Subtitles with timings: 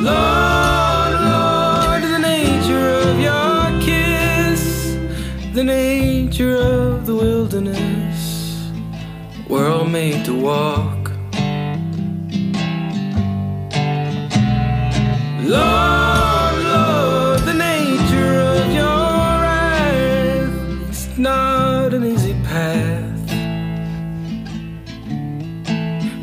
[0.00, 4.94] Lord, Lord, the nature of your kiss,
[5.54, 8.70] the nature of the wilderness,
[9.48, 11.10] we're all made to walk.
[15.42, 19.08] Lord, Lord, the nature of your
[19.42, 23.26] wrath is not an easy path,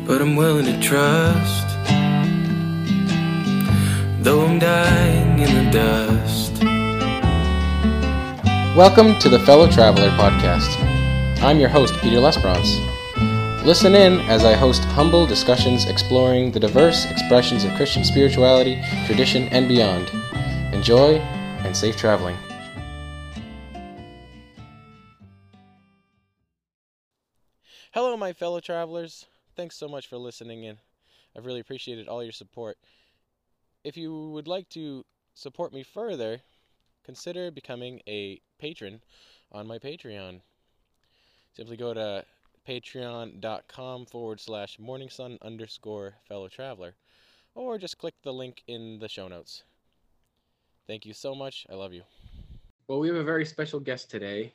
[0.06, 1.55] but I'm willing to trust.
[4.26, 6.60] Though I'm dying in the dust.
[8.76, 10.82] Welcome to the Fellow Traveler podcast.
[11.44, 13.64] I'm your host, Peter Lesbrance.
[13.64, 19.44] Listen in as I host humble discussions exploring the diverse expressions of Christian spirituality, tradition,
[19.50, 20.10] and beyond.
[20.74, 21.18] Enjoy
[21.62, 22.36] and safe traveling.
[27.92, 29.26] Hello, my fellow travelers.
[29.54, 30.78] Thanks so much for listening in.
[31.36, 32.76] I've really appreciated all your support.
[33.86, 35.04] If you would like to
[35.34, 36.40] support me further,
[37.04, 39.00] consider becoming a patron
[39.52, 40.40] on my Patreon.
[41.54, 42.24] Simply go to
[42.68, 46.96] patreon.com forward slash morningsun underscore fellow traveler,
[47.54, 49.62] or just click the link in the show notes.
[50.88, 51.64] Thank you so much.
[51.70, 52.02] I love you.
[52.88, 54.52] Well, we have a very special guest today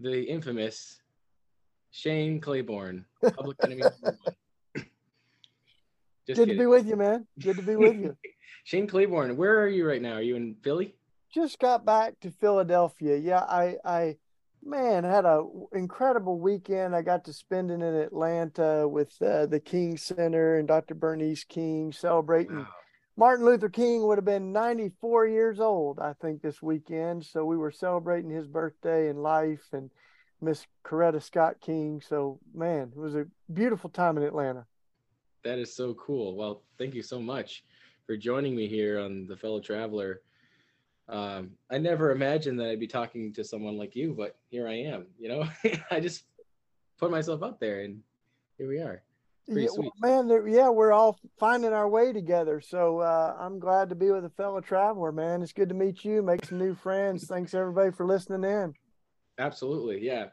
[0.00, 1.00] the infamous
[1.90, 3.82] Shane Claiborne, public enemy.
[6.26, 6.58] Just Good kidding.
[6.58, 7.26] to be with you, man.
[7.40, 8.16] Good to be with you.
[8.64, 10.14] Shane Claiborne, where are you right now?
[10.14, 10.94] Are you in Philly?
[11.32, 13.16] Just got back to Philadelphia.
[13.18, 14.16] Yeah, I, I,
[14.64, 16.96] man, had a incredible weekend.
[16.96, 20.94] I got to spend it in Atlanta with uh, the King Center and Dr.
[20.94, 22.66] Bernice King celebrating.
[23.16, 27.24] Martin Luther King would have been 94 years old, I think, this weekend.
[27.24, 29.90] So we were celebrating his birthday and life and
[30.40, 32.00] Miss Coretta Scott King.
[32.00, 34.66] So, man, it was a beautiful time in Atlanta.
[35.44, 36.36] That is so cool.
[36.36, 37.64] Well, thank you so much
[38.06, 40.22] for joining me here on the fellow traveler.
[41.06, 44.74] Um, I never imagined that I'd be talking to someone like you, but here I
[44.74, 45.06] am.
[45.18, 45.48] You know,
[45.90, 46.24] I just
[46.98, 48.00] put myself out there, and
[48.56, 49.02] here we are.
[49.46, 49.92] Pretty Yeah, sweet.
[50.00, 52.62] well, man, yeah, we're all finding our way together.
[52.62, 55.42] So uh, I'm glad to be with a fellow traveler, man.
[55.42, 57.26] It's good to meet you, make some new friends.
[57.26, 58.72] Thanks everybody for listening in.
[59.38, 60.28] Absolutely, yeah,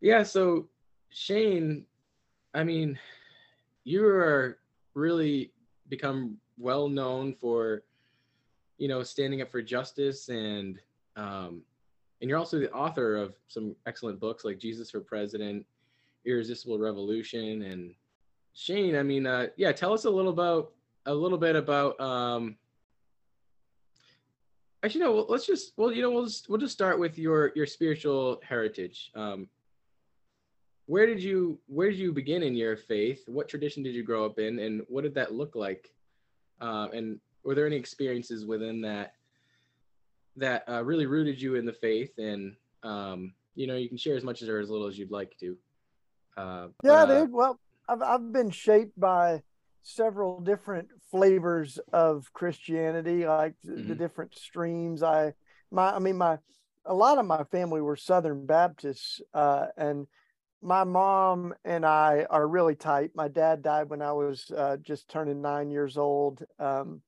[0.00, 0.22] yeah.
[0.22, 0.68] So
[1.08, 1.84] Shane,
[2.54, 2.96] I mean,
[3.88, 4.58] you are
[4.94, 5.50] really
[5.88, 7.82] become well known for,
[8.76, 10.78] you know, standing up for justice and
[11.16, 11.62] um,
[12.20, 15.64] and you're also the author of some excellent books like Jesus for President,
[16.26, 17.94] Irresistible Revolution, and
[18.54, 18.96] Shane.
[18.96, 20.72] I mean, uh, yeah, tell us a little about
[21.06, 21.98] a little bit about.
[22.00, 22.56] Um,
[24.82, 25.26] actually, no.
[25.28, 29.10] Let's just well, you know, we'll just we'll just start with your your spiritual heritage.
[29.14, 29.48] Um,
[30.88, 33.22] where did you where did you begin in your faith?
[33.28, 35.92] What tradition did you grow up in, and what did that look like?
[36.62, 39.12] Uh, and were there any experiences within that
[40.36, 42.12] that uh, really rooted you in the faith?
[42.16, 45.10] And um, you know, you can share as much as or as little as you'd
[45.10, 45.56] like to.
[46.38, 47.32] Uh, Yeah, uh, dude.
[47.32, 49.42] Well, I've I've been shaped by
[49.82, 55.02] several different flavors of Christianity, like th- the different streams.
[55.02, 55.34] I
[55.70, 56.38] my I mean my
[56.86, 60.06] a lot of my family were Southern Baptists, uh, and
[60.62, 63.12] my mom and I are really tight.
[63.14, 67.02] My dad died when I was uh, just turning nine years old, um,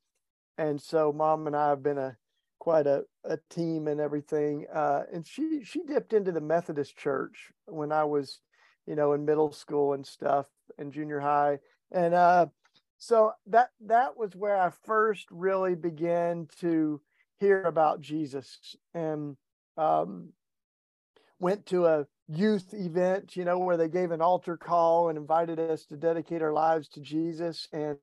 [0.56, 2.16] and so mom and I have been a
[2.58, 4.66] quite a, a team and everything.
[4.72, 8.40] Uh, and she she dipped into the Methodist Church when I was,
[8.86, 10.46] you know, in middle school and stuff
[10.78, 11.58] and junior high,
[11.90, 12.46] and uh,
[12.98, 17.00] so that that was where I first really began to
[17.40, 19.36] hear about Jesus and
[19.76, 20.34] um,
[21.40, 25.58] went to a youth event, you know, where they gave an altar call and invited
[25.58, 27.68] us to dedicate our lives to Jesus.
[27.72, 27.96] And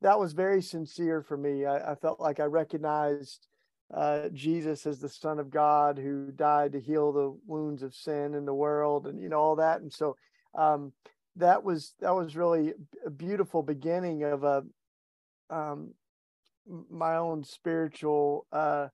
[0.00, 1.64] that was very sincere for me.
[1.66, 3.46] I, I felt like I recognized
[3.94, 8.34] uh, Jesus as the Son of God who died to heal the wounds of sin
[8.34, 9.80] in the world and, you know, all that.
[9.80, 10.16] And so
[10.54, 10.92] um,
[11.36, 12.72] that was that was really
[13.04, 14.62] a beautiful beginning of a
[15.50, 15.92] um,
[16.90, 18.88] my own spiritual uh,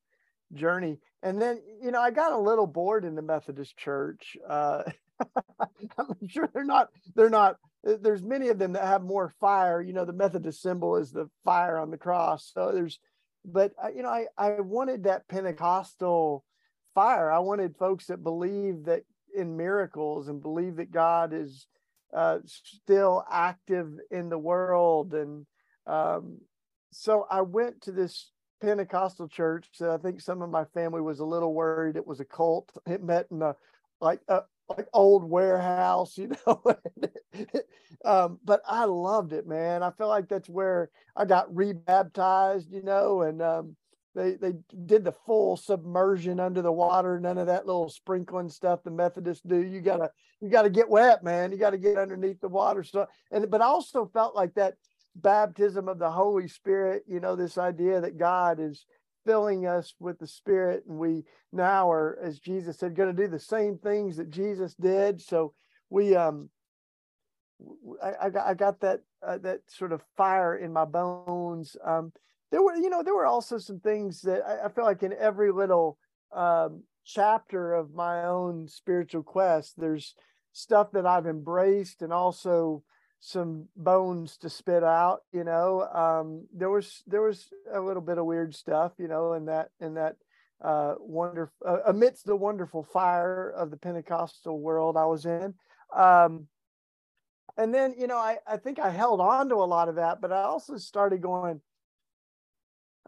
[0.53, 0.99] journey.
[1.23, 4.37] And then, you know, I got a little bored in the Methodist Church.
[4.49, 4.83] Uh,
[5.99, 9.81] I'm sure they're not, they're not, there's many of them that have more fire.
[9.81, 12.51] You know, the Methodist symbol is the fire on the cross.
[12.53, 12.99] So there's,
[13.45, 16.45] but, uh, you know, I, I wanted that Pentecostal
[16.95, 17.31] fire.
[17.31, 19.03] I wanted folks that believe that
[19.35, 21.67] in miracles and believe that God is
[22.13, 25.15] uh, still active in the world.
[25.15, 25.47] And
[25.87, 26.39] um,
[26.91, 28.32] so I went to this
[28.63, 32.21] Pentecostal church that I think some of my family was a little worried it was
[32.21, 32.71] a cult.
[32.87, 33.57] It met in a
[34.01, 36.63] like a, like old warehouse, you know.
[38.05, 39.83] um, but I loved it, man.
[39.83, 43.77] I feel like that's where I got rebaptized, you know, and um,
[44.15, 44.55] they they
[44.87, 49.43] did the full submersion under the water, none of that little sprinkling stuff the Methodists
[49.47, 49.61] do.
[49.61, 50.11] You gotta
[50.41, 51.51] you gotta get wet, man.
[51.51, 52.85] You gotta get underneath the water.
[52.85, 54.75] So and but I also felt like that
[55.15, 58.87] baptism of the Holy Spirit, you know, this idea that God is
[59.25, 63.29] filling us with the Spirit, and we now are, as Jesus said, going to do
[63.29, 65.21] the same things that Jesus did.
[65.21, 65.55] So
[65.91, 66.51] we, um,
[68.03, 71.77] I, I got, that uh, that sort of fire in my bones.
[71.85, 72.13] Um,
[72.51, 75.15] there were, you know, there were also some things that I, I feel like in
[75.19, 75.99] every little
[76.35, 80.15] um, chapter of my own spiritual quest, there's
[80.53, 82.83] stuff that I've embraced and also
[83.25, 88.19] some bones to spit out you know um, there was there was a little bit
[88.19, 90.17] of weird stuff you know in that in that
[90.61, 95.55] uh, wonderful uh, amidst the wonderful fire of the pentecostal world i was in
[95.97, 96.49] um,
[97.57, 100.21] and then you know I, I think i held on to a lot of that
[100.21, 101.61] but i also started going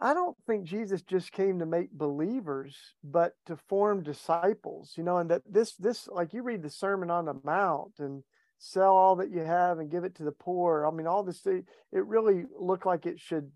[0.01, 5.19] i don't think jesus just came to make believers but to form disciples you know
[5.19, 8.23] and that this this like you read the sermon on the mount and
[8.65, 10.87] sell all that you have and give it to the poor.
[10.87, 13.51] I mean, all this, it really looked like it should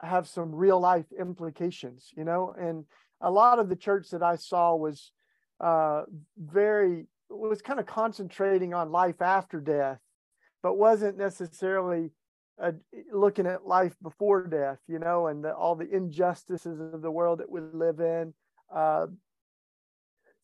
[0.00, 2.54] have some real life implications, you know?
[2.58, 2.86] And
[3.20, 5.12] a lot of the church that I saw was
[5.60, 6.04] uh,
[6.38, 10.00] very, was kind of concentrating on life after death,
[10.62, 12.12] but wasn't necessarily
[12.58, 12.72] uh,
[13.12, 17.40] looking at life before death, you know, and the, all the injustices of the world
[17.40, 18.32] that we live in.
[18.74, 19.06] Uh,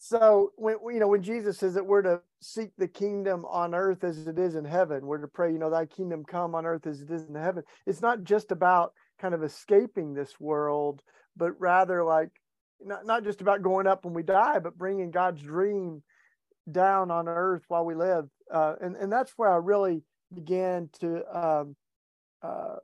[0.05, 4.03] so when you know when Jesus says that we're to seek the kingdom on earth
[4.03, 6.89] as it is in heaven, we're to pray, you know, thy kingdom come on earth
[6.89, 7.63] as it is in heaven.
[7.87, 11.03] It's not just about kind of escaping this world,
[11.37, 12.31] but rather like
[12.85, 16.03] not, not just about going up when we die, but bringing God's dream
[16.69, 18.29] down on earth while we live.
[18.53, 20.03] Uh, and, and that's where I really
[20.35, 21.77] began to um,
[22.43, 22.79] uh,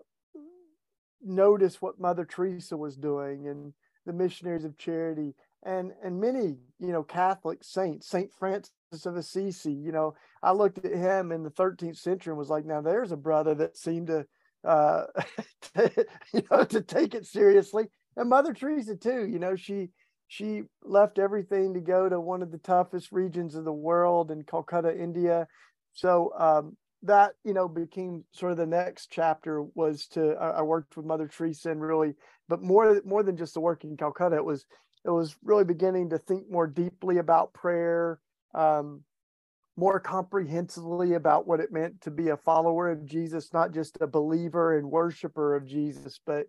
[1.21, 3.73] notice what Mother Teresa was doing and
[4.06, 5.35] the missionaries of charity
[5.65, 8.71] and and many you know catholic saints saint francis
[9.05, 12.65] of assisi you know i looked at him in the 13th century and was like
[12.65, 14.25] now there's a brother that seemed to
[14.65, 15.05] uh
[15.75, 17.87] to, you know to take it seriously.
[18.17, 19.89] And mother teresa too you know she
[20.27, 24.43] she left everything to go to one of the toughest regions of the world in
[24.43, 25.47] calcutta india.
[25.93, 30.97] So um that you know became sort of the next chapter was to I, worked
[30.97, 32.15] with mother teresa and really
[32.49, 34.67] but more more than just the work in calcutta it was
[35.05, 38.19] it was really beginning to think more deeply about prayer,
[38.55, 39.03] um,
[39.77, 44.06] more comprehensively about what it meant to be a follower of Jesus, not just a
[44.06, 46.47] believer and worshiper of Jesus, but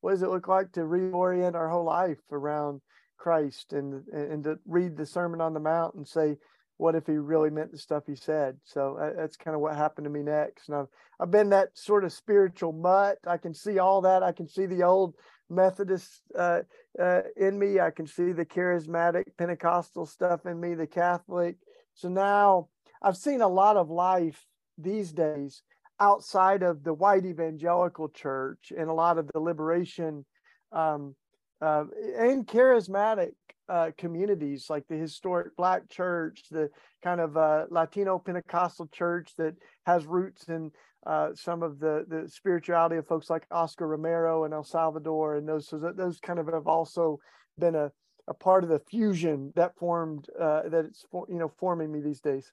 [0.00, 2.80] what does it look like to reorient our whole life around
[3.16, 6.36] Christ and and to read the Sermon on the Mount and say,
[6.76, 8.56] what if he really meant the stuff he said?
[8.64, 10.68] So uh, that's kind of what happened to me next.
[10.68, 10.88] And I've
[11.20, 13.18] I've been that sort of spiritual mutt.
[13.24, 14.24] I can see all that.
[14.24, 15.14] I can see the old
[15.52, 16.60] Methodist uh,
[17.00, 17.80] uh, in me.
[17.80, 21.56] I can see the charismatic Pentecostal stuff in me, the Catholic.
[21.94, 22.68] So now
[23.02, 24.44] I've seen a lot of life
[24.78, 25.62] these days
[26.00, 30.24] outside of the white evangelical church and a lot of the liberation
[30.72, 31.14] um,
[31.60, 31.84] uh,
[32.18, 33.32] and charismatic
[33.68, 36.68] uh, communities like the historic black church, the
[37.02, 39.54] kind of uh, Latino Pentecostal church that
[39.86, 40.72] has roots in
[41.06, 45.48] uh, some of the the spirituality of folks like Oscar Romero and El Salvador, and
[45.48, 47.18] those so those kind of have also
[47.58, 47.90] been a
[48.28, 52.00] a part of the fusion that formed uh, that it's for, you know forming me
[52.00, 52.52] these days.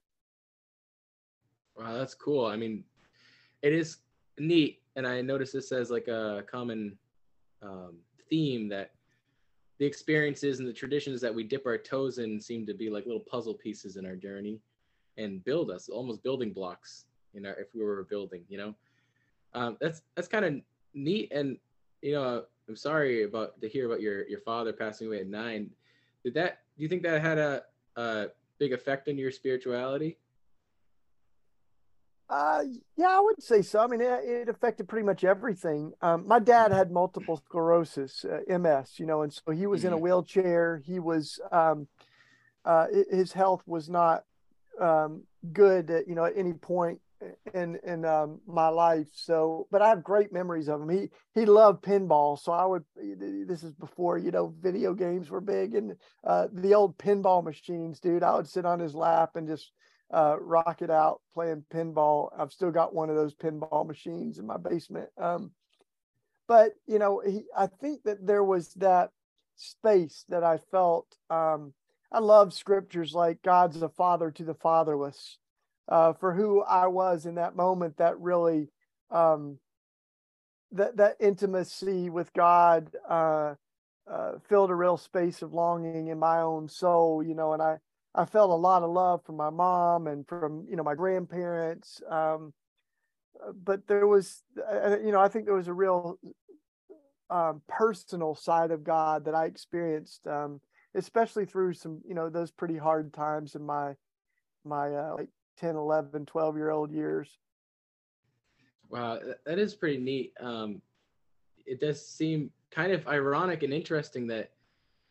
[1.78, 2.46] Wow, that's cool.
[2.46, 2.84] I mean,
[3.62, 3.98] it is
[4.40, 6.98] neat, and I notice this as like a common
[7.62, 7.98] um,
[8.30, 8.92] theme that
[9.78, 13.06] the experiences and the traditions that we dip our toes in seem to be like
[13.06, 14.60] little puzzle pieces in our journey
[15.18, 18.76] and build us almost building blocks you know, if we were building, you know,
[19.54, 20.56] um, that's that's kind of
[20.94, 21.32] neat.
[21.32, 21.58] And
[22.02, 25.70] you know, I'm sorry about to hear about your your father passing away at nine.
[26.24, 26.60] Did that?
[26.78, 27.64] Do you think that had a,
[27.96, 30.18] a big effect on your spirituality?
[32.30, 32.62] Uh,
[32.96, 33.80] yeah, I would say so.
[33.80, 35.94] I mean, it, it affected pretty much everything.
[36.02, 39.88] Um, my dad had multiple sclerosis, uh, MS, you know, and so he was mm-hmm.
[39.88, 40.04] in a mm-hmm.
[40.04, 40.78] wheelchair.
[40.86, 41.88] He was, um,
[42.66, 44.26] uh, his health was not
[44.80, 47.02] um, good, at, you know, at any point
[47.54, 49.08] in in um, my life.
[49.14, 50.90] So, but I have great memories of him.
[50.90, 52.84] He he loved pinball, so I would.
[52.96, 58.00] This is before you know video games were big, and uh, the old pinball machines,
[58.00, 58.24] dude.
[58.24, 59.72] I would sit on his lap and just
[60.12, 62.30] uh, rock it out playing pinball.
[62.38, 65.10] I've still got one of those pinball machines in my basement.
[65.18, 65.52] Um,
[66.48, 69.12] but you know, he, I think that there was that
[69.56, 71.06] space that I felt.
[71.30, 71.74] Um,
[72.12, 75.38] I love scriptures like God's a father to the fatherless.
[75.90, 78.70] Uh, for who I was in that moment, that really
[79.10, 79.58] um,
[80.72, 83.56] that that intimacy with God uh,
[84.10, 87.78] uh, filled a real space of longing in my own soul, you know, and I
[88.14, 92.02] I felt a lot of love from my mom and from you know my grandparents.
[92.10, 92.54] Um,
[93.64, 96.20] but there was, you know, I think there was a real
[97.30, 100.60] um, personal side of God that I experienced, um,
[100.96, 103.94] especially through some, you know, those pretty hard times in my
[104.66, 105.30] my uh, like
[105.60, 107.38] 10, 11, 12 year old years.
[108.90, 110.34] Wow, that is pretty neat.
[110.40, 110.82] Um,
[111.66, 114.52] it does seem kind of ironic and interesting that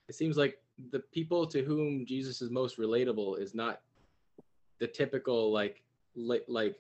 [0.08, 0.58] it seems like
[0.90, 3.80] the people to whom Jesus is most relatable is not
[4.78, 5.82] the typical like
[6.14, 6.76] like like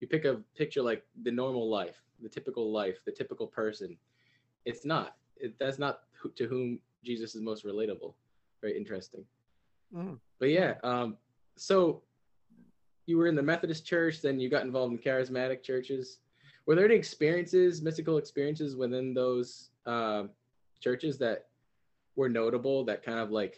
[0.00, 3.96] you pick a picture like the normal life, the typical life, the typical person.
[4.64, 5.16] It's not.
[5.36, 6.00] It, that's not
[6.34, 8.14] to whom Jesus is most relatable.
[8.60, 9.24] Very interesting.
[9.94, 10.18] Mm.
[10.38, 11.16] But yeah, um,
[11.56, 12.02] so
[13.06, 16.18] you were in the Methodist church, then you got involved in charismatic churches.
[16.66, 20.24] Were there any experiences, mystical experiences within those uh,
[20.80, 21.46] churches that
[22.16, 23.56] were notable that kind of like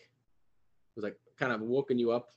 [0.94, 2.34] was like kind of woken you up?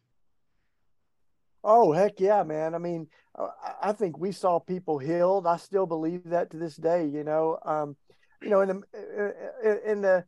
[1.63, 2.73] Oh heck yeah, man!
[2.73, 3.49] I mean, uh,
[3.81, 5.45] I think we saw people healed.
[5.45, 7.05] I still believe that to this day.
[7.05, 7.95] You know, um,
[8.41, 10.25] you know, in the uh, uh, in the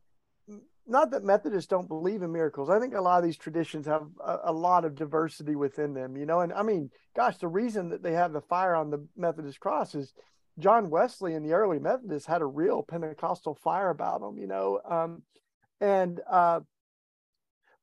[0.85, 2.69] not that Methodists don't believe in miracles.
[2.69, 6.17] I think a lot of these traditions have a, a, lot of diversity within them,
[6.17, 6.41] you know.
[6.41, 9.95] And I mean, gosh, the reason that they have the fire on the Methodist cross
[9.95, 10.13] is
[10.59, 14.81] John Wesley and the early Methodists had a real Pentecostal fire about them, you know.
[14.83, 15.23] Um,
[15.79, 16.61] and uh,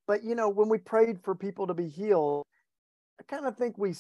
[0.06, 2.44] but you know, when we prayed for people to be healed,
[3.18, 3.94] I kind of think we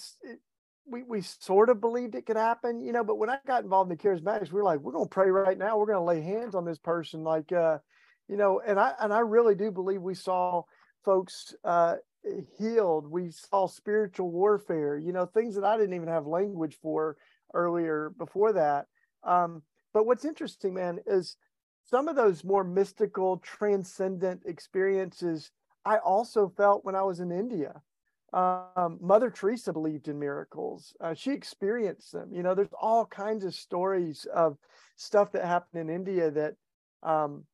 [0.86, 3.04] we we sort of believed it could happen, you know.
[3.04, 5.30] But when I got involved in the charismatics, we were like, we're going to pray
[5.30, 5.78] right now.
[5.78, 7.78] We're going to lay hands on this person, like, uh,
[8.30, 8.60] you know.
[8.64, 10.62] And I and I really do believe we saw
[11.04, 11.96] folks uh,
[12.58, 13.10] healed.
[13.10, 17.16] We saw spiritual warfare, you know, things that I didn't even have language for
[17.54, 18.86] earlier before that.
[19.24, 21.36] Um, but what's interesting, man, is
[21.84, 25.50] some of those more mystical, transcendent experiences
[25.84, 27.80] I also felt when I was in India.
[28.32, 30.94] Um, Mother Teresa believed in miracles.
[31.00, 32.28] Uh, she experienced them.
[32.32, 34.56] You know, there's all kinds of stories of
[34.96, 36.54] stuff that happened in India that
[37.02, 37.44] um,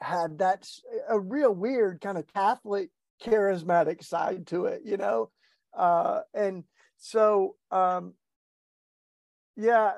[0.00, 0.68] had that
[1.08, 2.90] a real weird kind of Catholic
[3.24, 4.82] charismatic side to it.
[4.84, 5.30] You know,
[5.76, 6.64] uh, and
[6.98, 8.14] so um,
[9.56, 9.92] yeah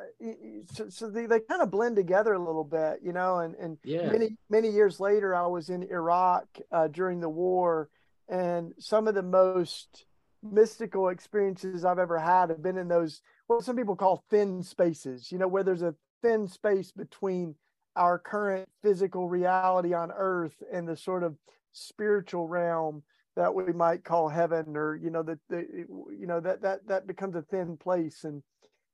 [0.73, 3.76] so, so they, they kind of blend together a little bit you know and and
[3.85, 4.11] yeah.
[4.11, 7.88] many many years later i was in iraq uh, during the war
[8.28, 10.05] and some of the most
[10.43, 15.33] mystical experiences i've ever had have been in those what some people call thin spaces
[15.33, 17.55] you know where there's a thin space between
[17.99, 21.37] our current physical reality on earth and the sort of
[21.73, 23.02] spiritual realm
[23.37, 27.07] that we might call heaven or you know that the, you know that that that
[27.07, 28.25] becomes a thin place.
[28.25, 28.43] And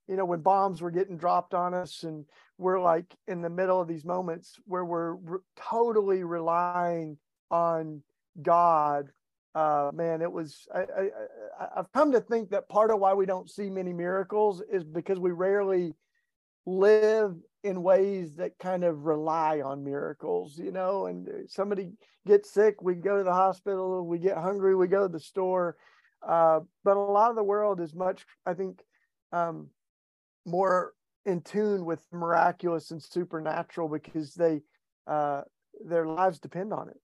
[0.07, 2.25] you know when bombs were getting dropped on us and
[2.57, 7.17] we're like in the middle of these moments where we're re- totally relying
[7.49, 8.01] on
[8.41, 9.09] god
[9.55, 11.09] uh, man it was I, I
[11.77, 15.19] i've come to think that part of why we don't see many miracles is because
[15.19, 15.93] we rarely
[16.65, 17.35] live
[17.65, 21.91] in ways that kind of rely on miracles you know and somebody
[22.27, 25.75] gets sick we go to the hospital we get hungry we go to the store
[26.27, 28.81] uh, but a lot of the world is much i think
[29.31, 29.67] um,
[30.45, 30.93] more
[31.25, 34.61] in tune with miraculous and supernatural because they
[35.07, 35.41] uh,
[35.83, 36.99] their lives depend on it.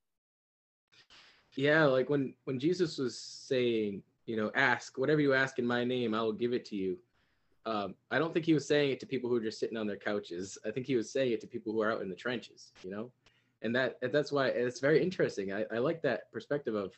[1.56, 5.84] Yeah, like when when Jesus was saying, you know, ask whatever you ask in my
[5.84, 6.98] name, I will give it to you.
[7.66, 9.88] Um, I don't think he was saying it to people who are just sitting on
[9.88, 10.58] their couches.
[10.66, 12.90] I think he was saying it to people who are out in the trenches, you
[12.90, 13.12] know,
[13.62, 15.54] and that that's why it's very interesting.
[15.54, 16.98] I, I like that perspective of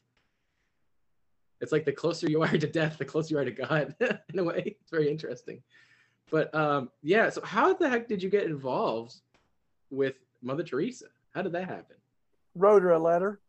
[1.60, 3.96] it's like the closer you are to death, the closer you are to God.
[4.00, 5.62] in a way, it's very interesting.
[6.32, 9.15] But um, yeah, so how the heck did you get involved
[9.89, 11.05] with Mother Teresa?
[11.34, 11.98] How did that happen?
[12.55, 13.39] Wrote her a letter.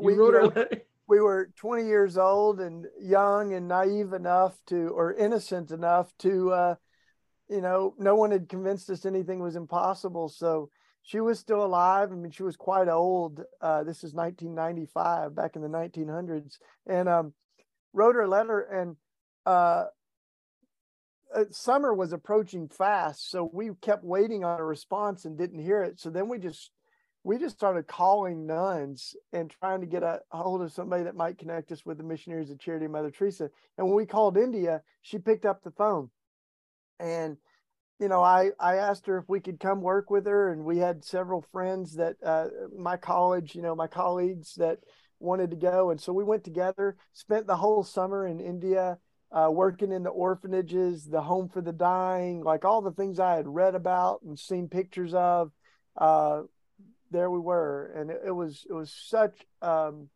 [0.00, 0.82] We wrote her a letter.
[1.08, 6.52] We were 20 years old and young and naive enough to, or innocent enough to,
[6.52, 6.74] uh,
[7.48, 10.28] you know, no one had convinced us anything was impossible.
[10.28, 10.70] So
[11.02, 12.12] she was still alive.
[12.12, 13.42] I mean, she was quite old.
[13.60, 17.32] Uh, this is 1995, back in the 1900s, and um,
[17.94, 18.96] wrote her letter and
[19.46, 19.86] uh,
[21.34, 25.82] uh, summer was approaching fast, so we kept waiting on a response and didn't hear
[25.82, 26.00] it.
[26.00, 26.70] So then we just
[27.24, 31.38] we just started calling nuns and trying to get a hold of somebody that might
[31.38, 35.18] connect us with the missionaries of charity mother teresa and when we called india she
[35.18, 36.10] picked up the phone
[37.00, 37.36] and
[37.98, 40.78] you know i i asked her if we could come work with her and we
[40.78, 42.46] had several friends that uh,
[42.76, 44.78] my college you know my colleagues that
[45.20, 45.90] wanted to go.
[45.90, 48.98] And so we went together, spent the whole summer in India,
[49.30, 53.36] uh, working in the orphanages, the home for the dying, like all the things I
[53.36, 55.52] had read about and seen pictures of.
[55.96, 56.42] Uh,
[57.10, 60.08] there we were, and it, it was it was such um,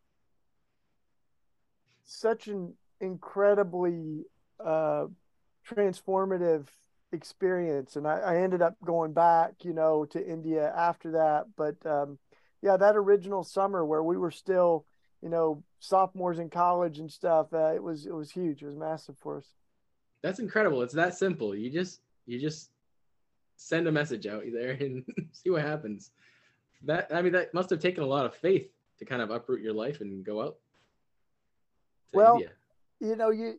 [2.05, 4.25] such an incredibly
[4.65, 5.07] uh,
[5.69, 6.67] transformative
[7.15, 11.75] experience and I, I, ended up going back you know to india after that but
[11.85, 12.19] um,
[12.63, 14.87] yeah that original summer where we were still
[15.23, 18.63] you know sophomores in college and stuff uh, it was it was huge.
[18.63, 19.47] It was massive for us.
[20.23, 20.83] That's incredible.
[20.83, 21.55] It's that simple.
[21.55, 22.71] You just you just
[23.57, 26.11] send a message out there and see what happens
[26.85, 29.61] that i mean that must have taken a lot of faith to kind of uproot
[29.61, 30.57] your life and go out
[32.13, 32.51] well India.
[33.01, 33.59] you know you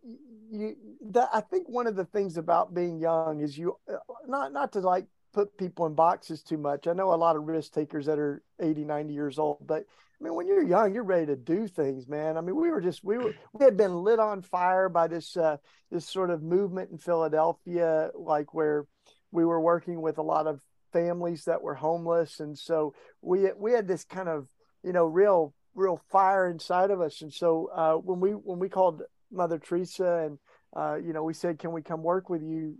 [0.51, 0.75] you
[1.11, 4.71] that i think one of the things about being young is you uh, not not
[4.71, 6.87] to like put people in boxes too much.
[6.87, 10.23] I know a lot of risk takers that are 80 90 years old but i
[10.23, 12.37] mean when you're young you're ready to do things man.
[12.37, 15.35] I mean we were just we were we had been lit on fire by this
[15.35, 15.57] uh
[15.91, 18.85] this sort of movement in philadelphia like where
[19.31, 20.61] we were working with a lot of
[20.93, 24.47] families that were homeless and so we we had this kind of
[24.83, 28.69] you know real real fire inside of us and so uh, when we when we
[28.69, 29.01] called
[29.33, 30.37] Mother Teresa, and
[30.75, 32.77] uh, you know, we said, "Can we come work with you?"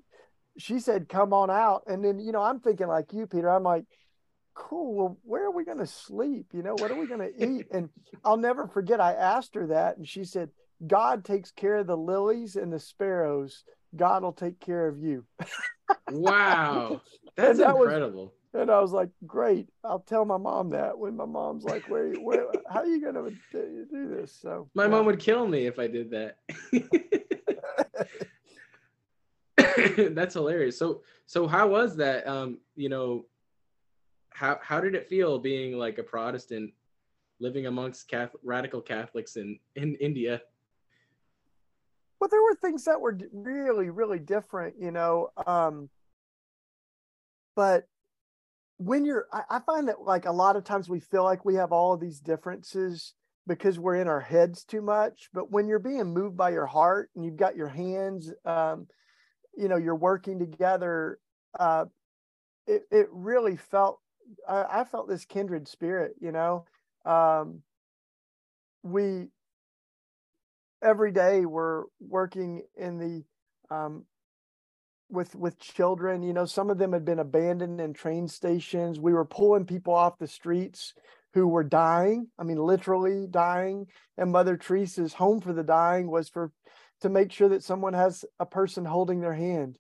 [0.58, 3.50] She said, "Come on out." And then, you know, I'm thinking like you, Peter.
[3.50, 3.86] I'm like,
[4.54, 4.96] "Cool.
[4.96, 6.48] Well, where are we going to sleep?
[6.54, 7.90] You know, what are we going to eat?" And
[8.24, 9.02] I'll never forget.
[9.02, 10.50] I asked her that, and she said,
[10.86, 13.64] "God takes care of the lilies and the sparrows.
[13.96, 15.26] God will take care of you."
[16.12, 17.02] wow,
[17.36, 18.34] that's that incredible.
[18.54, 19.68] Was, and I was like, great.
[19.84, 23.16] I'll tell my mom that when my mom's like, where, where, how are you going
[23.16, 24.38] to do this?
[24.40, 24.90] So my yeah.
[24.90, 26.38] mom would kill me if I did that.
[30.16, 30.78] That's hilarious.
[30.78, 32.28] So, so how was that?
[32.28, 33.26] Um, you know,
[34.30, 36.72] how, how did it feel being like a Protestant
[37.40, 40.42] living amongst Catholic, radical Catholics in, in India?
[42.20, 45.90] Well, there were things that were really, really different, you know, um,
[47.56, 47.88] but
[48.78, 51.56] when you're I, I, find that like a lot of times we feel like we
[51.56, 53.14] have all of these differences
[53.48, 57.10] because we're in our heads too much but when you're being moved by your heart
[57.16, 58.88] and you've got your hands um,
[59.56, 61.20] you know you're working together
[61.60, 61.86] uh,
[62.68, 64.00] it, it really felt
[64.48, 66.66] I, I, felt this kindred spirit you know?
[67.06, 67.62] Um,
[68.82, 69.28] we
[70.82, 74.06] every day we're working in the um,
[75.14, 79.00] with with children you know some of them had been abandoned in train stations.
[79.00, 80.94] We were pulling people off the streets
[81.34, 83.88] who were dying i mean literally dying.
[84.18, 86.52] And mother teresa's home for the dying was for
[87.02, 89.78] to make sure that someone has a person holding their hand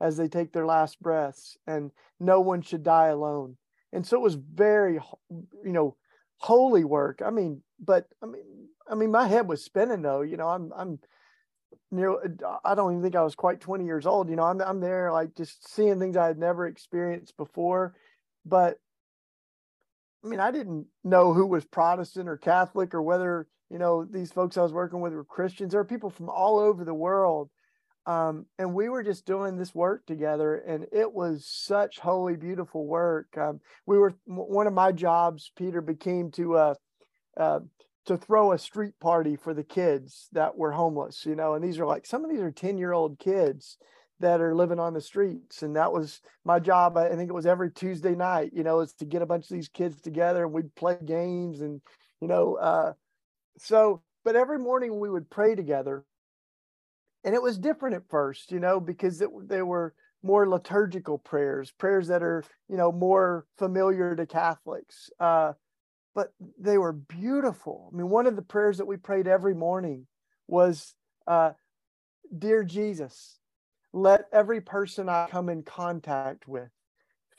[0.00, 3.56] as they take their last breaths and no one should die alone.
[3.92, 5.96] And so it was very you know
[6.38, 7.22] holy work.
[7.24, 8.42] I mean but i mean
[8.90, 10.98] i mean my head was spinning though you know i'm i'm
[11.90, 12.16] near
[12.64, 14.28] I don't even think I was quite 20 years old.
[14.28, 17.94] You know, I'm I'm there like just seeing things I had never experienced before.
[18.44, 18.78] But
[20.24, 24.30] I mean, I didn't know who was Protestant or Catholic or whether, you know, these
[24.32, 25.72] folks I was working with were Christians.
[25.72, 27.50] There were people from all over the world.
[28.04, 32.84] Um, and we were just doing this work together, and it was such holy, beautiful
[32.84, 33.28] work.
[33.38, 36.74] Um, we were one of my jobs, Peter, became to uh,
[37.36, 37.60] uh,
[38.06, 41.78] to throw a street party for the kids that were homeless, you know, and these
[41.78, 43.78] are like some of these are 10 year old kids
[44.20, 45.62] that are living on the streets.
[45.62, 46.96] And that was my job.
[46.96, 49.56] I think it was every Tuesday night, you know, is to get a bunch of
[49.56, 51.80] these kids together and we'd play games and,
[52.20, 52.92] you know, uh,
[53.58, 56.04] so, but every morning we would pray together.
[57.24, 61.72] And it was different at first, you know, because it, they were more liturgical prayers,
[61.72, 65.10] prayers that are, you know, more familiar to Catholics.
[65.18, 65.52] Uh,
[66.14, 67.90] but they were beautiful.
[67.92, 70.06] I mean, one of the prayers that we prayed every morning
[70.46, 70.94] was,
[71.26, 71.52] uh,
[72.36, 73.38] Dear Jesus,
[73.92, 76.70] let every person I come in contact with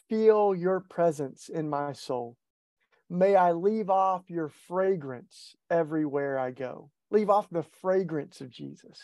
[0.08, 2.38] feel your presence in my soul.
[3.10, 6.92] May I leave off your fragrance everywhere I go.
[7.12, 9.00] Leave off the fragrance of Jesus.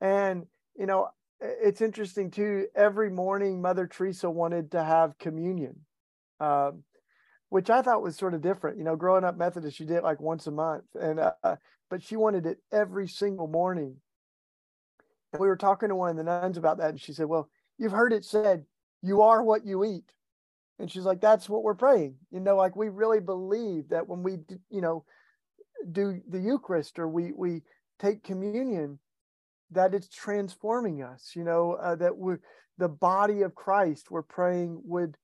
[0.00, 1.08] And, you know,
[1.40, 2.66] it's interesting too.
[2.74, 5.80] Every morning, Mother Teresa wanted to have communion.
[6.38, 6.72] Uh,
[7.52, 8.78] which I thought was sort of different.
[8.78, 11.56] You know, growing up Methodist, you did it like once a month, and uh,
[11.90, 13.96] but she wanted it every single morning.
[15.34, 17.50] And we were talking to one of the nuns about that, and she said, "Well,
[17.76, 18.64] you've heard it said,
[19.02, 20.14] you are what you eat."
[20.78, 24.22] And she's like, "That's what we're praying." You know, like we really believe that when
[24.22, 24.38] we,
[24.70, 25.04] you know,
[25.90, 27.60] do the Eucharist or we we
[27.98, 28.98] take communion,
[29.72, 31.32] that it's transforming us.
[31.36, 32.40] You know, uh, that we're
[32.78, 34.10] the body of Christ.
[34.10, 35.18] We're praying would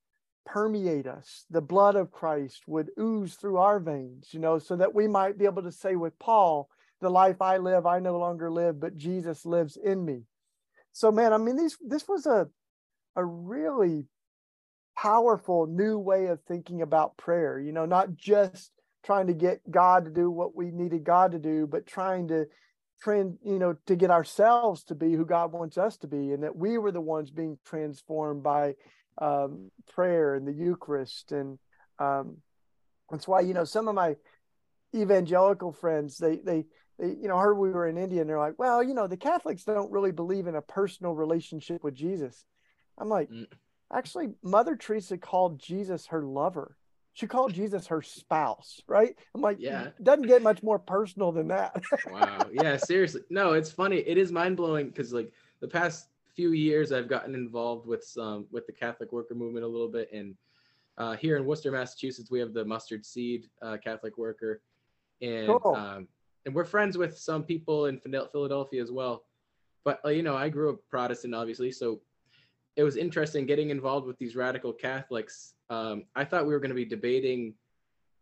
[0.45, 1.45] permeate us.
[1.49, 5.37] The blood of Christ would ooze through our veins, you know, so that we might
[5.37, 6.69] be able to say with Paul,
[7.01, 10.23] the life I live, I no longer live, but Jesus lives in me.
[10.91, 12.47] So, man, I mean, these this was a
[13.15, 14.05] a really
[14.97, 17.59] powerful new way of thinking about prayer.
[17.59, 18.71] You know, not just
[19.03, 22.47] trying to get God to do what we needed God to do, but trying to
[23.01, 26.43] trend, you know, to get ourselves to be who God wants us to be, and
[26.43, 28.75] that we were the ones being transformed by
[29.19, 31.59] um, prayer and the Eucharist, and
[31.99, 32.37] um,
[33.11, 34.15] that's why you know some of my
[34.95, 36.65] evangelical friends they they
[36.97, 39.17] they you know heard we were in India and they're like, well, you know, the
[39.17, 42.43] Catholics don't really believe in a personal relationship with Jesus.
[42.97, 43.47] I'm like, mm.
[43.93, 46.75] actually, Mother Teresa called Jesus her lover.
[47.13, 49.15] She called Jesus her spouse, right?
[49.35, 51.81] I'm like, yeah, doesn't get much more personal than that.
[52.09, 52.45] wow.
[52.51, 53.21] Yeah, seriously.
[53.29, 53.97] No, it's funny.
[53.97, 56.07] It is mind blowing because like the past
[56.39, 60.09] few years, I've gotten involved with some with the Catholic worker movement a little bit,
[60.13, 60.35] and
[60.97, 64.61] uh, here in Worcester, Massachusetts, we have the Mustard Seed uh, Catholic Worker,
[65.21, 65.75] and cool.
[65.75, 66.07] um,
[66.45, 69.25] and we're friends with some people in Philadelphia as well.
[69.83, 71.99] But uh, you know, I grew up Protestant, obviously, so
[72.77, 75.55] it was interesting getting involved with these radical Catholics.
[75.69, 77.53] Um, I thought we were going to be debating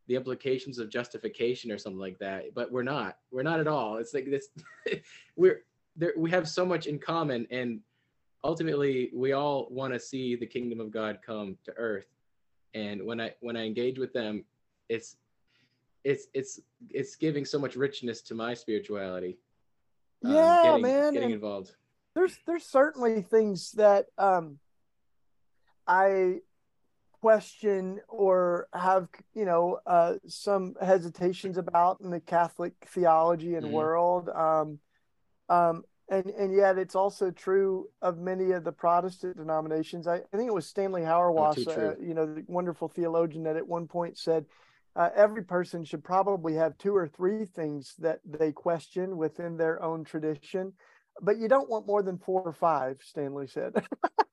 [0.07, 3.17] the implications of justification or something like that, but we're not.
[3.29, 3.97] We're not at all.
[3.97, 4.47] It's like this.
[5.35, 5.61] we're
[5.95, 6.13] there.
[6.17, 7.81] We have so much in common, and
[8.47, 12.07] ultimately, we all want to see the kingdom of God come to earth.
[12.73, 14.45] And when I when I engage with them,
[14.89, 15.17] it's
[16.03, 19.37] it's it's it's giving so much richness to my spirituality.
[20.23, 21.13] Um, yeah, getting, man.
[21.13, 21.75] Getting involved.
[22.15, 24.59] There's there's certainly things that um
[25.85, 26.39] I
[27.21, 33.75] question or have you know uh, some hesitations about in the Catholic theology and mm-hmm.
[33.75, 34.29] world.
[34.29, 34.79] Um,
[35.49, 40.07] um, and and yet it's also true of many of the Protestant denominations.
[40.07, 43.67] I, I think it was Stanley Hauerwas, uh, you know, the wonderful theologian that at
[43.67, 44.45] one point said
[44.95, 49.81] uh, every person should probably have two or three things that they question within their
[49.83, 50.73] own tradition,
[51.21, 53.73] but you don't want more than four or five, Stanley said.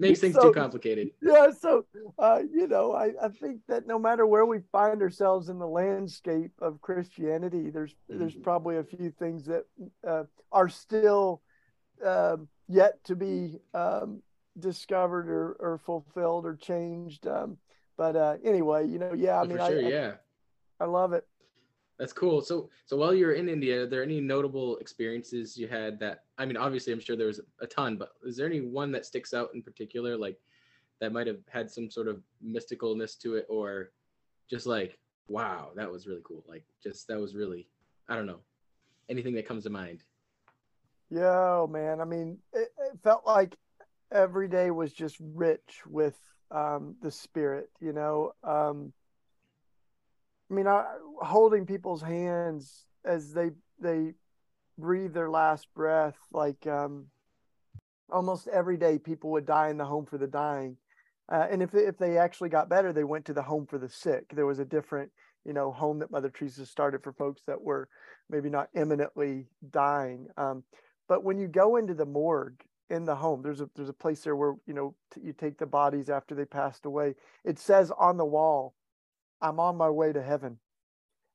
[0.00, 1.10] Makes things so, too complicated.
[1.20, 1.84] Yeah, so
[2.18, 5.66] uh, you know, I, I think that no matter where we find ourselves in the
[5.66, 8.42] landscape of Christianity, there's there's mm-hmm.
[8.42, 9.64] probably a few things that
[10.06, 11.42] uh, are still
[12.04, 14.22] uh, yet to be um,
[14.58, 17.26] discovered or, or fulfilled or changed.
[17.26, 17.58] Um,
[17.98, 20.12] but uh, anyway, you know, yeah, I mean, sure, I, yeah,
[20.80, 21.26] I, I love it.
[22.00, 22.40] That's cool.
[22.40, 26.24] So, so while you were in India, are there any notable experiences you had that?
[26.38, 29.04] I mean, obviously, I'm sure there was a ton, but is there any one that
[29.04, 30.38] sticks out in particular, like
[31.02, 33.92] that might have had some sort of mysticalness to it, or
[34.48, 36.42] just like, wow, that was really cool.
[36.48, 37.68] Like, just that was really,
[38.08, 38.40] I don't know,
[39.10, 40.02] anything that comes to mind.
[41.10, 42.00] Yeah, man.
[42.00, 43.54] I mean, it, it felt like
[44.10, 46.16] every day was just rich with
[46.50, 48.32] um, the spirit, you know.
[48.42, 48.94] Um,
[50.50, 50.84] I mean, I,
[51.20, 54.14] holding people's hands as they they
[54.78, 57.06] breathe their last breath, like um,
[58.10, 60.76] almost every day, people would die in the home for the dying.
[61.30, 63.88] Uh, and if if they actually got better, they went to the home for the
[63.88, 64.24] sick.
[64.34, 65.10] There was a different,
[65.44, 67.88] you know, home that Mother Teresa started for folks that were
[68.28, 70.26] maybe not imminently dying.
[70.36, 70.64] Um,
[71.08, 73.40] but when you go into the morgue in the home.
[73.40, 76.34] There's a there's a place there where you know t- you take the bodies after
[76.34, 77.14] they passed away.
[77.44, 78.74] It says on the wall,
[79.40, 80.58] "I'm on my way to heaven,"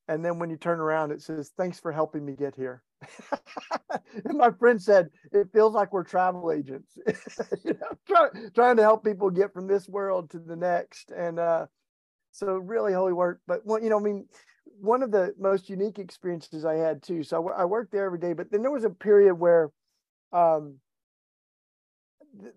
[0.07, 2.83] and then when you turn around, it says, "Thanks for helping me get here."
[4.25, 6.97] and my friend said, "It feels like we're travel agents,
[7.63, 11.39] you know, try, trying to help people get from this world to the next." And
[11.39, 11.67] uh,
[12.31, 13.41] so, really holy work.
[13.47, 14.27] But you know, I mean,
[14.79, 17.23] one of the most unique experiences I had too.
[17.23, 19.71] So I, I worked there every day, but then there was a period where
[20.31, 20.75] um,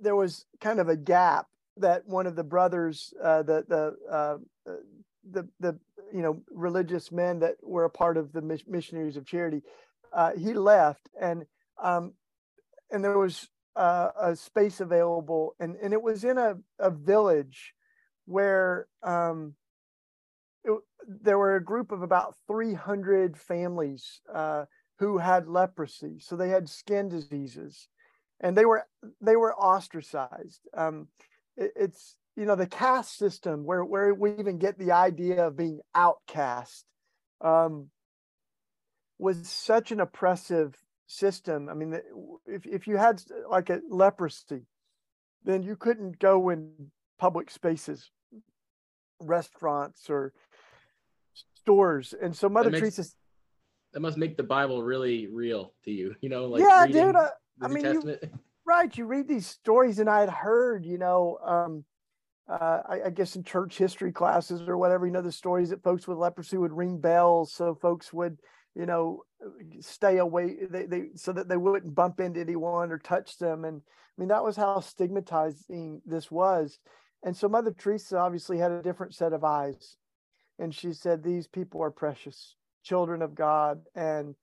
[0.01, 4.37] there was kind of a gap that one of the brothers, uh, the the uh,
[4.69, 4.75] uh,
[5.31, 5.79] the the
[6.13, 9.63] you know religious men that were a part of the missionaries of charity,
[10.13, 11.45] uh, he left, and
[11.83, 12.13] um,
[12.91, 17.75] and there was uh, a space available, and and it was in a a village
[18.27, 19.55] where um,
[20.65, 20.73] it,
[21.07, 24.67] there were a group of about 300 families uh,
[24.99, 27.89] who had leprosy, so they had skin diseases
[28.41, 28.87] and they were
[29.21, 30.61] they were ostracized.
[30.75, 31.09] Um,
[31.57, 35.57] it, it's you know the caste system where where we even get the idea of
[35.57, 36.85] being outcast
[37.41, 37.89] um,
[39.19, 40.77] was such an oppressive
[41.09, 41.69] system.
[41.69, 41.99] I mean,
[42.47, 43.21] if if you had
[43.51, 44.67] like a leprosy,
[45.45, 48.09] then you couldn't go in public spaces,
[49.21, 50.33] restaurants or
[51.57, 52.15] stores.
[52.23, 53.05] And so Mother Teresa
[53.95, 56.15] that must make the Bible really real to you.
[56.21, 57.17] You know, like yeah, dude.
[57.61, 58.17] I mean, you,
[58.65, 58.97] right?
[58.97, 61.85] You read these stories, and I had heard, you know, um,
[62.49, 65.83] uh, I, I, guess in church history classes or whatever, you know, the stories that
[65.83, 68.39] folks with leprosy would ring bells so folks would,
[68.75, 69.25] you know,
[69.81, 73.65] stay away they, they so that they wouldn't bump into anyone or touch them.
[73.65, 76.79] And I mean, that was how stigmatizing this was.
[77.23, 79.97] And so Mother Teresa obviously had a different set of eyes.
[80.59, 83.83] And she said, These people are precious, children of God.
[83.95, 84.35] And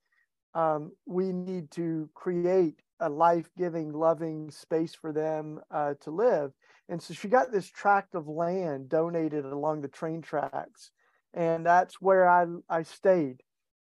[0.54, 6.52] um, we need to create a life giving, loving space for them uh, to live.
[6.88, 10.92] And so she got this tract of land donated along the train tracks.
[11.34, 13.42] And that's where I, I stayed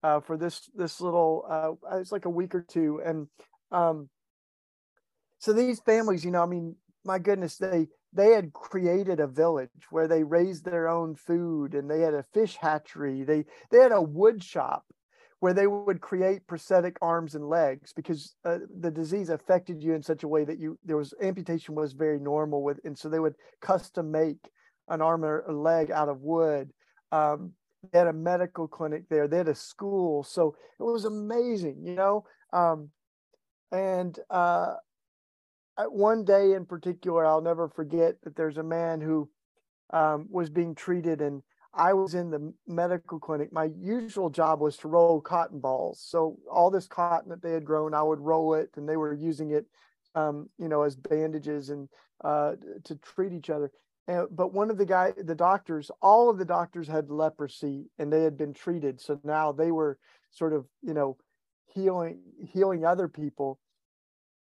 [0.02, 3.00] uh, for this, this little, uh, it's like a week or two.
[3.04, 3.28] And
[3.70, 4.08] um,
[5.38, 9.70] so these families, you know, I mean, my goodness, they, they had created a village
[9.90, 13.24] where they raised their own food and they had a fish hatchery.
[13.24, 14.84] They, they had a wood shop
[15.42, 20.00] where they would create prosthetic arms and legs because uh, the disease affected you in
[20.00, 23.18] such a way that you there was amputation was very normal with and so they
[23.18, 24.36] would custom make
[24.86, 26.70] an arm or a leg out of wood.
[27.10, 27.54] Um,
[27.90, 29.26] they had a medical clinic there.
[29.26, 30.22] They had a school.
[30.22, 32.24] So it was amazing you know?
[32.52, 32.90] Um,
[33.72, 34.74] and uh,
[35.88, 39.28] one day in particular i'll never forget that there's a man who
[39.92, 41.42] um, was being treated and
[41.74, 43.52] I was in the medical clinic.
[43.52, 46.04] My usual job was to roll cotton balls.
[46.06, 49.14] So all this cotton that they had grown, I would roll it, and they were
[49.14, 49.66] using it,
[50.14, 51.88] um, you know, as bandages and
[52.22, 53.70] uh, to treat each other.
[54.06, 58.12] And, but one of the guy, the doctors, all of the doctors had leprosy, and
[58.12, 59.00] they had been treated.
[59.00, 59.98] So now they were
[60.30, 61.16] sort of, you know,
[61.66, 62.20] healing
[62.52, 63.58] healing other people.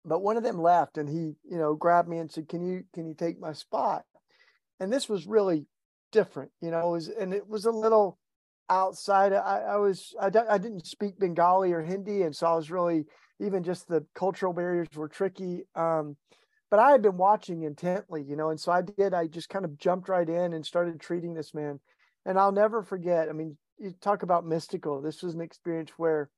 [0.05, 2.85] But one of them left, and he, you know, grabbed me and said, "Can you
[2.93, 4.05] can you take my spot?"
[4.81, 5.67] And this was really
[6.13, 8.19] different, you know, it was, and it was a little
[8.71, 9.33] outside.
[9.33, 12.23] I, I was, I, I didn't speak Bengali or Hindi.
[12.23, 13.05] And so I was really,
[13.41, 15.65] even just the cultural barriers were tricky.
[15.75, 16.17] Um,
[16.71, 19.65] but I had been watching intently, you know, and so I did, I just kind
[19.65, 21.81] of jumped right in and started treating this man.
[22.25, 23.29] And I'll never forget.
[23.29, 25.03] I mean, you talk about mystical.
[25.03, 26.31] This was an experience where,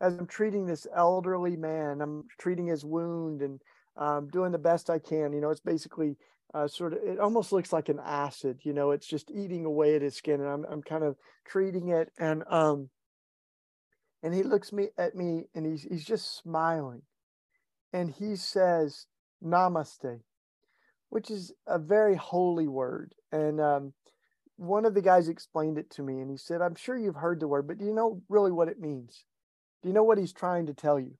[0.00, 3.60] as I'm treating this elderly man, I'm treating his wound and
[3.96, 5.32] um, doing the best I can.
[5.32, 6.16] You know, it's basically
[6.54, 9.96] uh, sort of it almost looks like an acid you know it's just eating away
[9.96, 12.88] at his skin and i'm, I'm kind of treating it and um
[14.22, 17.02] and he looks me at me and he's he's just smiling
[17.92, 19.06] and he says
[19.44, 20.20] namaste
[21.10, 23.92] which is a very holy word and um
[24.56, 27.40] one of the guys explained it to me and he said i'm sure you've heard
[27.40, 29.24] the word but do you know really what it means?
[29.82, 31.12] Do you know what he's trying to tell you?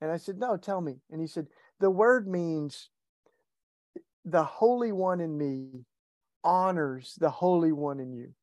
[0.00, 1.48] And i said no tell me and he said
[1.80, 2.88] the word means
[4.30, 5.84] the Holy One in me
[6.44, 8.34] honors the Holy One in you.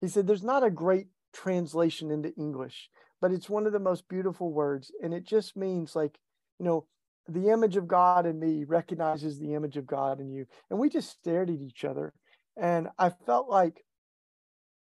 [0.00, 4.08] He said, There's not a great translation into English, but it's one of the most
[4.08, 4.90] beautiful words.
[5.02, 6.18] And it just means, like,
[6.58, 6.86] you know,
[7.28, 10.46] the image of God in me recognizes the image of God in you.
[10.70, 12.12] And we just stared at each other.
[12.56, 13.84] And I felt like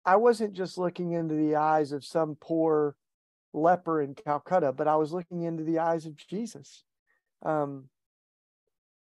[0.04, 2.96] I wasn't just looking into the eyes of some poor
[3.52, 6.84] leper in Calcutta, but I was looking into the eyes of Jesus.
[7.44, 7.88] Um,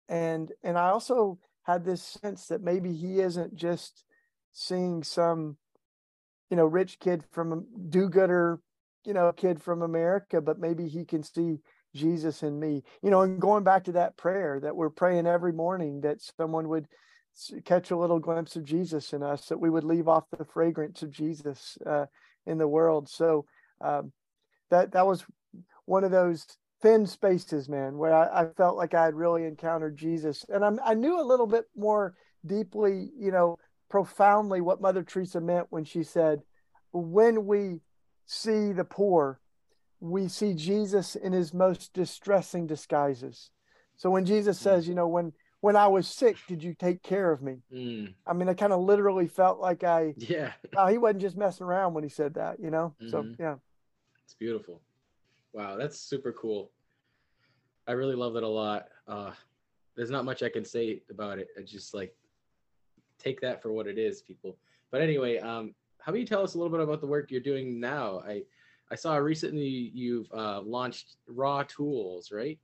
[0.09, 4.05] and and i also had this sense that maybe he isn't just
[4.53, 5.57] seeing some
[6.51, 8.61] you know rich kid from do-gooder
[9.05, 11.59] you know kid from america but maybe he can see
[11.95, 12.83] jesus in me.
[13.03, 16.69] You know and going back to that prayer that we're praying every morning that someone
[16.69, 16.89] would
[17.65, 21.03] catch a little glimpse of jesus in us that we would leave off the fragrance
[21.03, 22.07] of jesus uh,
[22.47, 23.09] in the world.
[23.09, 23.45] So
[23.81, 24.13] um,
[24.71, 25.25] that that was
[25.85, 26.47] one of those
[26.87, 30.45] thin spaces, man, where I, I, felt like I had really encountered Jesus.
[30.49, 32.15] And I'm, I knew a little bit more
[32.47, 36.43] deeply, you know, profoundly what Mother Teresa meant when she said,
[36.93, 37.81] when we
[38.27, 39.41] see the poor,
[39.99, 43.51] we see Jesus in his most distressing disguises.
[43.97, 47.33] So when Jesus says, you know, when when I was sick, did you take care
[47.33, 47.57] of me?
[47.73, 48.15] Mm.
[48.27, 51.67] I mean, I kind of literally felt like I, yeah, uh, he wasn't just messing
[51.67, 52.95] around when he said that, you know?
[53.03, 53.11] Mm-hmm.
[53.11, 53.55] So, yeah.
[54.25, 54.81] It's beautiful.
[55.53, 56.71] Wow, that's super cool.
[57.87, 58.89] I really love it a lot.
[59.07, 59.31] Uh,
[59.97, 61.49] there's not much I can say about it.
[61.59, 62.15] I just like
[63.19, 64.57] take that for what it is, people.
[64.91, 67.41] But anyway, um, how about you tell us a little bit about the work you're
[67.41, 68.23] doing now?
[68.27, 68.43] I
[68.91, 72.59] I saw recently you've uh, launched Raw Tools, right?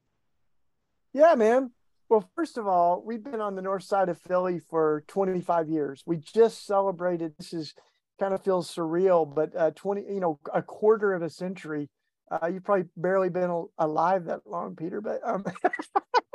[1.12, 1.72] Yeah, man.
[2.08, 6.02] Well, first of all, we've been on the north side of Philly for 25 years.
[6.06, 7.34] We just celebrated.
[7.38, 7.74] This is
[8.20, 11.88] kind of feels surreal, but uh, 20, you know, a quarter of a century
[12.32, 15.44] uh, you've probably barely been alive that long, Peter, but um,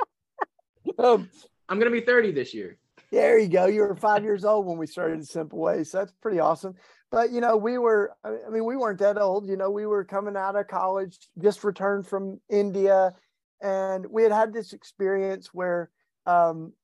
[0.98, 1.30] um,
[1.68, 2.78] I'm gonna be 30 this year.
[3.10, 3.66] There you go.
[3.66, 5.90] You were five years old when we started Simple Ways.
[5.90, 6.74] So that's pretty awesome.
[7.10, 9.48] But you know, we were I mean, we weren't that old.
[9.48, 13.14] You know, we were coming out of college, just returned from India,
[13.62, 15.90] and we had had this experience where
[16.26, 16.74] um,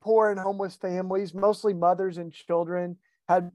[0.00, 2.96] poor and homeless families, mostly mothers and children,
[3.28, 3.52] had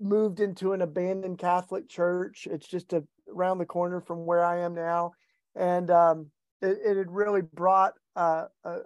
[0.00, 2.48] moved into an abandoned Catholic church.
[2.50, 5.12] It's just a, around the corner from where I am now,
[5.54, 6.30] and um,
[6.62, 8.78] it, it, had really brought uh, uh,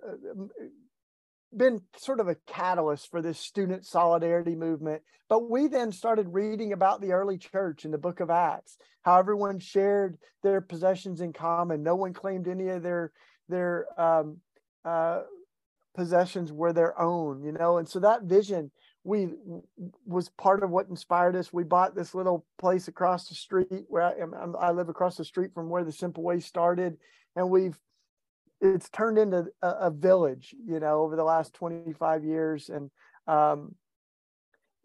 [1.57, 5.03] been sort of a catalyst for this student solidarity movement.
[5.29, 9.19] But we then started reading about the early church in the book of Acts, how
[9.19, 11.83] everyone shared their possessions in common.
[11.83, 13.13] No one claimed any of their
[13.49, 14.39] their um,
[14.85, 15.21] uh,
[15.95, 17.79] possessions were their own, you know.
[17.79, 18.71] And so that vision
[19.03, 19.29] we
[20.07, 21.53] was part of what inspired us.
[21.53, 24.15] We bought this little place across the street where I.
[24.61, 26.99] I live across the street from where the Simple Way started,
[27.35, 27.79] and we've
[28.61, 32.69] it's turned into a, a, village, you know, over the last 25 years.
[32.69, 32.91] And
[33.27, 33.75] um,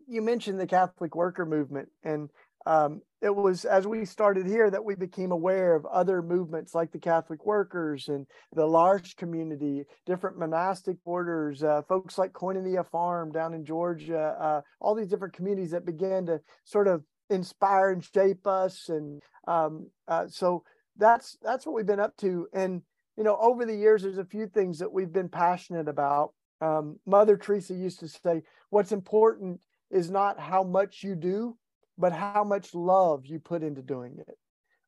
[0.07, 2.29] you mentioned the Catholic worker movement, and
[2.65, 6.91] um, it was as we started here that we became aware of other movements like
[6.91, 13.31] the Catholic workers and the L'Arche community, different monastic orders, uh, folks like Koinonia Farm
[13.31, 18.03] down in Georgia, uh, all these different communities that began to sort of inspire and
[18.03, 18.89] shape us.
[18.89, 20.63] And um, uh, so
[20.97, 22.47] that's that's what we've been up to.
[22.53, 22.81] And
[23.17, 26.33] you know, over the years, there's a few things that we've been passionate about.
[26.61, 31.57] Um, Mother Teresa used to say, what's important is not how much you do,
[31.97, 34.37] but how much love you put into doing it.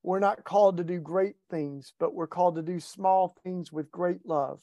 [0.04, 3.92] We're not called to do great things, but we're called to do small things with
[3.92, 4.62] great love.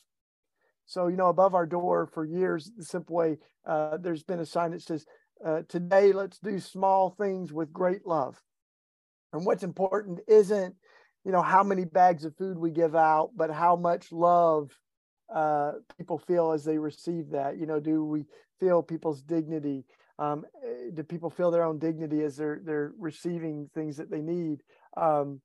[0.87, 4.47] So, you know, above our door for years, the simple way, uh, there's been a
[4.47, 5.05] sign that says,
[5.45, 8.41] uh, Today, let's do small things with great love.
[9.33, 10.77] And what's important isn't
[11.25, 14.71] you know how many bags of food we give out but how much love
[15.35, 18.25] uh, people feel as they receive that you know do we
[18.61, 19.85] feel people's dignity
[20.19, 24.21] um, eh, do people feel their own dignity as they're they're receiving things that they
[24.21, 24.63] need
[24.97, 25.41] um,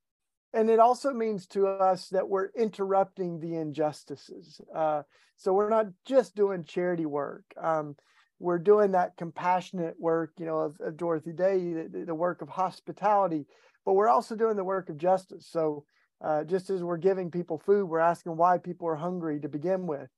[0.53, 5.01] and it also means to us that we're interrupting the injustices uh,
[5.37, 7.95] so we're not just doing charity work um,
[8.39, 12.49] we're doing that compassionate work you know of, of dorothy day the, the work of
[12.49, 13.45] hospitality
[13.89, 15.47] but we're also doing the work of justice.
[15.49, 15.83] So
[16.23, 19.87] uh, just as we're giving people food, we're asking why people are hungry to begin
[19.87, 20.09] with.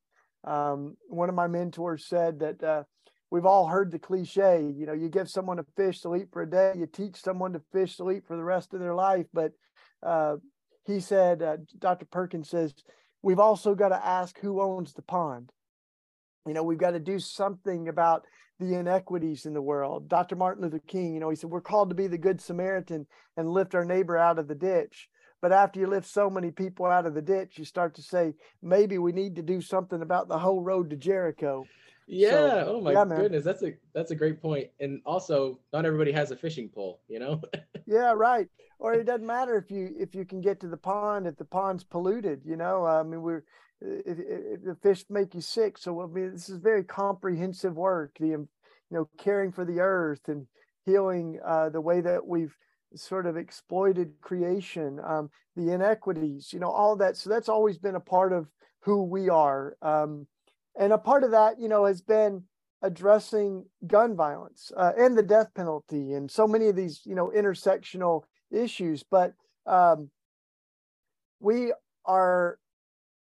[0.44, 2.84] Um, one of my mentors said that uh,
[3.32, 6.42] we've all heard the cliche, you know, you give someone a fish to eat for
[6.42, 9.26] a day, you teach someone to fish to eat for the rest of their life.
[9.34, 9.54] But
[10.04, 10.36] uh,
[10.86, 12.06] he said, uh, Dr.
[12.06, 12.74] Perkins says,
[13.24, 15.52] we've also got to ask who owns the pond.
[16.46, 18.26] You know, we've got to do something about
[18.60, 20.10] the inequities in the world.
[20.10, 20.36] Dr.
[20.36, 23.50] Martin Luther King, you know, he said, We're called to be the good Samaritan and
[23.50, 25.10] lift our neighbor out of the ditch.
[25.42, 28.34] But after you lift so many people out of the ditch, you start to say,
[28.62, 31.66] maybe we need to do something about the whole road to Jericho.
[32.12, 32.30] Yeah.
[32.30, 33.44] So, oh my yeah, goodness.
[33.44, 34.68] That's a that's a great point.
[34.80, 37.42] And also not everybody has a fishing pole, you know?
[37.88, 38.48] yeah, right.
[38.80, 41.46] Or it doesn't matter if you if you can get to the pond, if the
[41.46, 42.86] pond's polluted, you know.
[42.86, 43.44] I mean we're
[43.80, 45.78] if, if the fish make you sick.
[45.78, 48.18] So I mean, this is very comprehensive work.
[48.20, 48.48] The you
[48.90, 50.48] know caring for the earth and
[50.86, 52.56] healing uh, the way that we've
[52.96, 57.16] sort of exploited creation, um, the inequities, you know, all that.
[57.16, 58.48] So that's always been a part of
[58.82, 60.28] who we are, um,
[60.78, 62.44] and a part of that, you know, has been
[62.82, 67.32] addressing gun violence uh, and the death penalty and so many of these, you know,
[67.36, 69.04] intersectional issues.
[69.04, 69.34] But
[69.66, 70.10] um,
[71.40, 71.74] we
[72.06, 72.58] are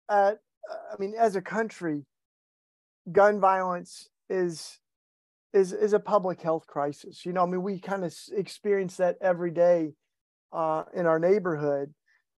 [0.08, 0.38] at,
[0.70, 2.04] I mean, as a country,
[3.12, 4.78] gun violence is
[5.52, 7.24] is is a public health crisis.
[7.24, 9.92] You know, I mean, we kind of experience that every day
[10.52, 11.92] uh, in our neighborhood.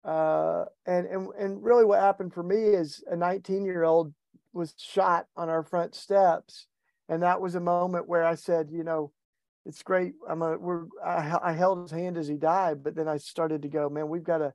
[0.05, 4.13] Uh, and and and really, what happened for me is a 19 year old
[4.55, 6.67] was shot on our front steps,
[7.09, 9.13] and that was a moment where I said, you know,
[9.67, 10.15] it's great.
[10.29, 13.63] I'm a we're I, I held his hand as he died, but then I started
[13.63, 14.53] to go, man, we've got to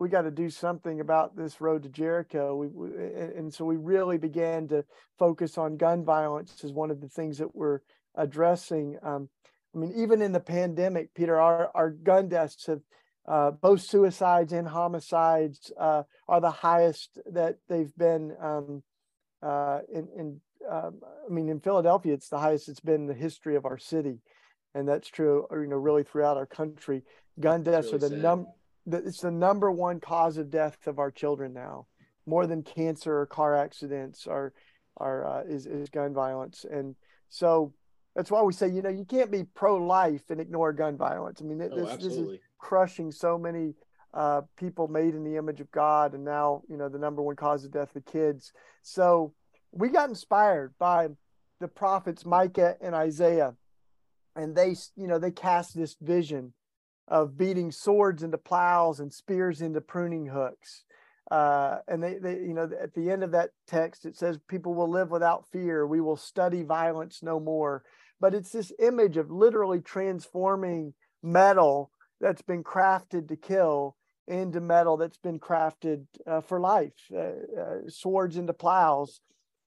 [0.00, 2.56] we got to do something about this road to Jericho.
[2.56, 2.88] We, we,
[3.36, 4.84] and so we really began to
[5.18, 7.80] focus on gun violence as one of the things that we're
[8.16, 8.98] addressing.
[9.02, 9.28] Um,
[9.74, 12.80] I mean, even in the pandemic, Peter, our, our gun deaths have
[13.26, 18.82] uh, both suicides and homicides uh, are the highest that they've been um,
[19.44, 20.08] uh, in.
[20.16, 23.66] in um, I mean, in Philadelphia, it's the highest it's been in the history of
[23.66, 24.20] our city,
[24.74, 25.46] and that's true.
[25.52, 27.02] You know, really throughout our country,
[27.38, 28.48] gun deaths really are the number
[28.86, 31.86] it's the number one cause of death of our children now,
[32.26, 34.52] more than cancer or car accidents or
[34.96, 36.94] are uh, is is gun violence, and
[37.28, 37.72] so
[38.14, 41.40] that's why we say you know you can't be pro life and ignore gun violence.
[41.40, 43.74] I mean oh, this, this is crushing so many
[44.14, 47.36] uh, people made in the image of God, and now you know the number one
[47.36, 48.52] cause of death of kids.
[48.82, 49.34] So
[49.72, 51.08] we got inspired by
[51.60, 53.54] the prophets Micah and Isaiah,
[54.36, 56.54] and they you know they cast this vision
[57.08, 60.84] of beating swords into plows and spears into pruning hooks.
[61.30, 64.74] Uh, and they, they, you know, at the end of that text, it says, People
[64.74, 65.86] will live without fear.
[65.86, 67.82] We will study violence no more.
[68.20, 71.90] But it's this image of literally transforming metal
[72.20, 73.96] that's been crafted to kill
[74.26, 79.20] into metal that's been crafted uh, for life, uh, uh, swords into plows.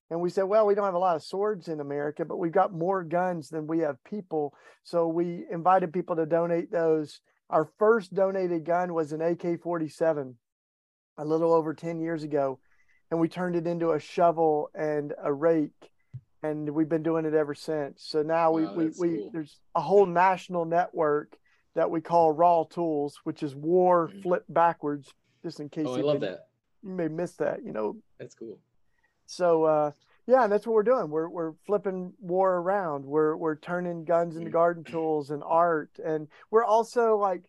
[0.10, 2.52] And we said, well, we don't have a lot of swords in America, but we've
[2.52, 4.54] got more guns than we have people.
[4.84, 7.20] So we invited people to donate those.
[7.50, 10.38] Our first donated gun was an AK 47
[11.18, 12.60] a little over 10 years ago.
[13.12, 15.92] And we turned it into a shovel and a rake.
[16.42, 18.04] And we've been doing it ever since.
[18.06, 19.30] So now Wow, we, we, that's we cool.
[19.34, 21.36] there's a whole national network
[21.78, 24.24] that we call Raw Tools, which is war Mm.
[24.24, 25.14] flipped backwards,
[25.44, 26.48] just in case Oh, I you, love may- that.
[26.82, 27.96] you may miss that, you know.
[28.18, 28.58] That's cool.
[29.28, 29.92] So uh
[30.26, 31.10] yeah, and that's what we're doing.
[31.12, 33.06] We're we're flipping war around.
[33.06, 34.54] We're we're turning guns into Mm.
[34.54, 37.44] garden tools and art, and we're also like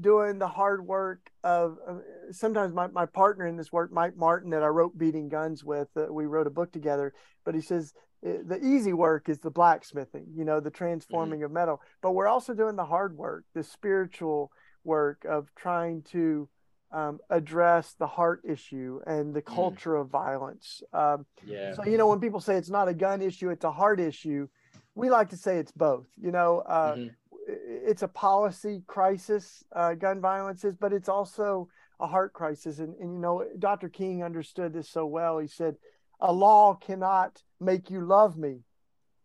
[0.00, 1.78] doing the hard work of.
[1.86, 1.98] Uh,
[2.32, 5.88] sometimes my my partner in this work, Mike Martin, that I wrote Beating Guns with,
[5.96, 7.14] uh, we wrote a book together.
[7.44, 11.80] But he says the easy work is the blacksmithing, you know, the transforming of metal.
[12.02, 14.50] But we're also doing the hard work, the spiritual
[14.84, 16.48] work of trying to
[16.90, 19.54] um, address the heart issue and the Mm.
[19.54, 20.82] culture of violence.
[20.92, 21.74] Um, Yeah.
[21.74, 24.48] so, you know, when people say it's not a gun issue, it's a heart issue,
[24.94, 26.06] we like to say it's both.
[26.16, 27.14] You know, uh, Mhm.
[27.46, 31.68] it's a policy crisis, uh, gun violence is, but it's also
[32.00, 32.78] a heart crisis.
[32.78, 33.88] And, and, you know, Dr.
[33.90, 35.38] King understood this so well.
[35.38, 35.76] He said,
[36.20, 38.60] a law cannot make you love me,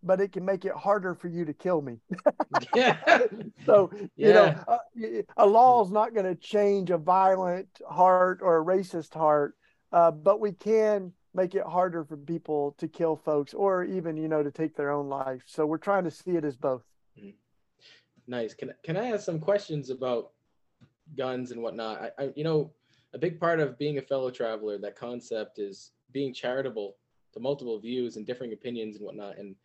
[0.02, 2.00] but it can make it harder for you to kill me.
[2.74, 2.98] yeah.
[3.66, 8.40] So, you know, a, y- a law is not going to change a violent heart
[8.42, 9.56] or a racist heart,
[9.92, 14.28] uh, but we can make it harder for people to kill folks or even, you
[14.28, 15.42] know, to take their own life.
[15.46, 16.84] So we're trying to see it as both.
[18.28, 18.54] Nice.
[18.54, 20.32] Can can I ask some questions about
[21.18, 22.02] guns and whatnot?
[22.02, 22.72] I, I you know,
[23.14, 26.96] a big part of being a fellow traveler, that concept is being charitable
[27.34, 29.38] to multiple views and differing opinions and whatnot.
[29.38, 29.56] And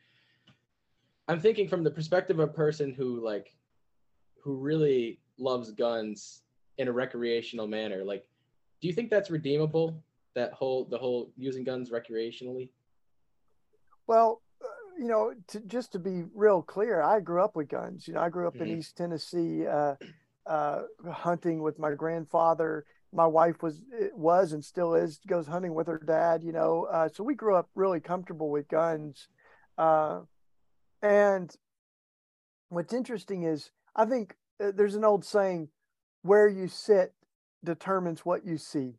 [1.29, 3.55] I'm thinking from the perspective of a person who like
[4.43, 6.43] who really loves guns
[6.79, 8.05] in a recreational manner.
[8.05, 8.27] Like,
[8.81, 10.03] do you think that's redeemable?
[10.35, 12.71] That whole the whole using guns recreationally?
[14.07, 14.67] Well, uh,
[14.99, 18.09] you know, to, just to be real clear, I grew up with guns.
[18.09, 18.79] You know, I grew up in Mhm.
[18.79, 19.97] East Tennessee, uh,
[20.47, 22.87] uh, hunting with my grandfather.
[23.13, 23.81] My wife was
[24.13, 26.43] was and still is goes hunting with her dad.
[26.45, 29.29] You know, uh, so we grew up really comfortable with guns.
[29.77, 30.21] Uh,
[31.01, 31.55] and
[32.69, 35.69] what's interesting is, I think uh, there's an old saying,
[36.23, 37.15] "Where you sit
[37.65, 38.95] determines what you see."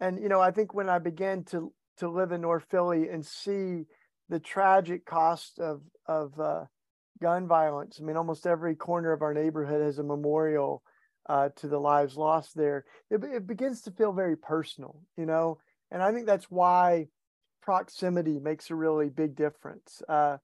[0.00, 3.24] And you know, I think when I began to to live in North Philly and
[3.24, 3.84] see
[4.28, 6.64] the tragic cost of of uh,
[7.20, 7.98] gun violence.
[8.00, 10.82] I mean, almost every corner of our neighborhood has a memorial
[11.30, 12.84] uh, to the lives lost there.
[13.08, 15.58] It, it begins to feel very personal, you know,
[15.92, 17.06] and I think that's why
[17.62, 20.02] proximity makes a really big difference.
[20.08, 20.38] Uh,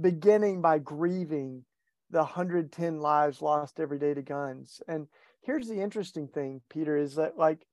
[0.00, 1.64] beginning by grieving
[2.08, 4.80] the 110 lives lost every day to guns.
[4.88, 5.06] And
[5.42, 7.66] here's the interesting thing, Peter, is that like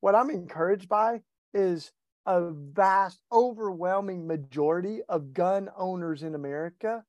[0.00, 1.20] what I'm encouraged by
[1.54, 1.92] is
[2.26, 7.04] a vast, overwhelming majority of gun owners in America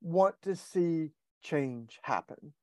[0.00, 1.10] want to see
[1.42, 2.54] change happen.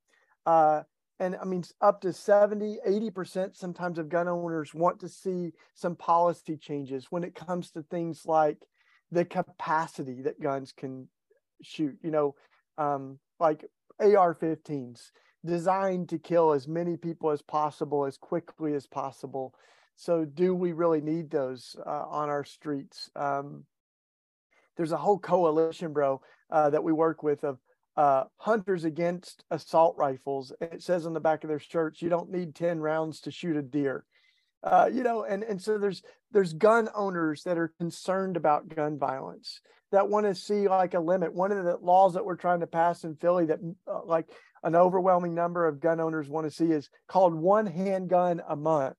[0.43, 0.81] Uh,
[1.19, 5.95] and I mean, up to 70, 80% sometimes of gun owners want to see some
[5.95, 8.57] policy changes when it comes to things like
[9.11, 11.07] the capacity that guns can
[11.61, 12.35] shoot, you know,
[12.77, 13.65] um, like
[13.99, 15.11] AR 15s
[15.45, 19.53] designed to kill as many people as possible as quickly as possible.
[19.95, 23.11] So, do we really need those uh, on our streets?
[23.15, 23.65] Um,
[24.75, 27.59] there's a whole coalition, bro, uh, that we work with of
[27.95, 30.51] uh, hunters against assault rifles.
[30.59, 33.55] It says on the back of their shirts, you don't need 10 rounds to shoot
[33.55, 34.05] a deer.
[34.63, 38.97] Uh, you know, and, and so there's there's gun owners that are concerned about gun
[38.97, 39.59] violence
[39.91, 41.33] that want to see like a limit.
[41.33, 44.29] One of the laws that we're trying to pass in Philly that uh, like
[44.63, 48.95] an overwhelming number of gun owners want to see is called one handgun a month.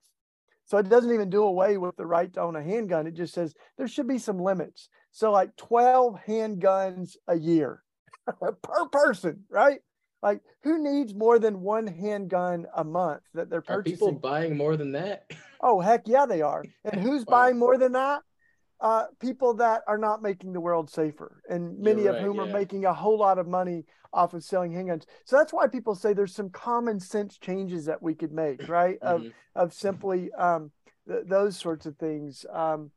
[0.66, 3.06] So it doesn't even do away with the right to own a handgun.
[3.06, 4.88] It just says there should be some limits.
[5.12, 7.83] So like 12 handguns a year
[8.62, 9.80] per person, right?
[10.22, 13.94] Like who needs more than one handgun a month that they're purchasing?
[13.94, 15.26] Are people buying more than that?
[15.60, 16.64] Oh, heck yeah, they are.
[16.84, 17.32] And who's Wow.
[17.42, 18.22] buying more than that?
[18.80, 22.46] Uh, people that are not making the world safer, and many of right, whom are
[22.46, 25.04] making a whole lot of money off of selling handguns.
[25.24, 28.98] So that's why people say there's some common sense changes that we could make, right?
[29.00, 29.32] Of Mhm.
[29.54, 30.70] of simply um,
[31.08, 32.44] th- those sorts of things.
[32.52, 32.90] Um,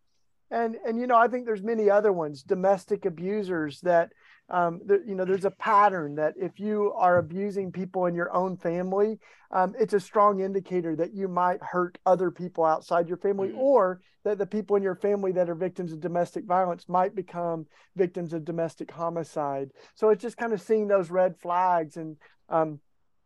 [0.49, 4.11] and and you know i think there's many other ones domestic abusers that
[4.49, 8.33] um, there, you know there's a pattern that if you are abusing people in your
[8.33, 9.19] own family
[9.51, 13.57] um, it's a strong indicator that you might hurt other people outside your family Mhm.
[13.57, 17.65] or that the people in your family that are victims of domestic violence might become
[17.95, 22.17] victims of domestic homicide so it's just kind of seeing those red flags and
[22.49, 22.79] um,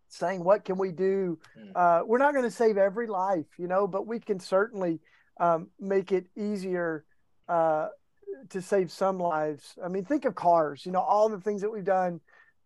[0.07, 1.71] saying what can we do Mm.
[1.75, 4.99] uh, we're not going to save every life you know but we can certainly
[5.39, 7.05] um, make it easier
[7.47, 7.87] uh,
[8.49, 9.75] to save some lives.
[9.83, 12.19] I mean, think of cars, you know, all the things that we've done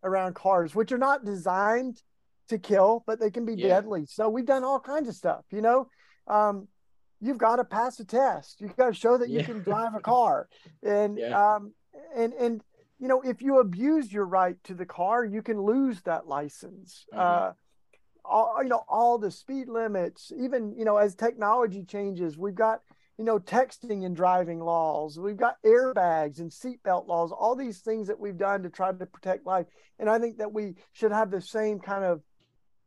[0.03, 2.01] around cars, which are not designed
[2.49, 3.67] to kill, but they can be Yeah.
[3.69, 4.05] deadly.
[4.05, 5.89] So we've done all kinds of stuff, you know.
[6.27, 6.67] Um,
[7.21, 8.61] you've got to pass a test.
[8.61, 9.45] You've got to show that you Yeah.
[9.45, 10.47] can drive a car.
[10.83, 11.55] And Yeah.
[11.55, 11.73] um,
[12.15, 12.61] and and
[12.99, 17.05] you know, if you abuse your right to the car, you can lose that license.
[17.13, 17.19] Mhm.
[17.19, 17.51] Uh,
[18.23, 22.81] all you know, all the speed limits, even you know, as technology changes, we've got
[23.17, 25.17] you know, texting and driving laws.
[25.17, 29.05] We've got airbags and seatbelt laws, all these things that we've done to try to
[29.05, 29.67] protect life.
[29.99, 32.21] And I think that we should have the same kind of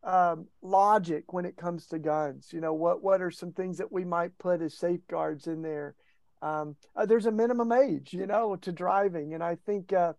[0.04, 2.48] um, logic when it comes to guns.
[2.52, 5.94] You know, what what are some things that we might put as safeguards in there?
[6.42, 10.12] Um, uh, there's a minimum age, you know, to driving, and I think uh,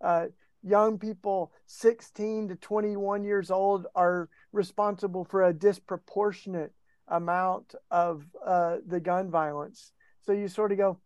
[0.00, 0.26] uh,
[0.62, 6.72] young people 16 to 21 years old are responsible for a disproportionate
[7.08, 9.92] amount of uh, the gun violence.
[10.22, 11.00] So you sort of go,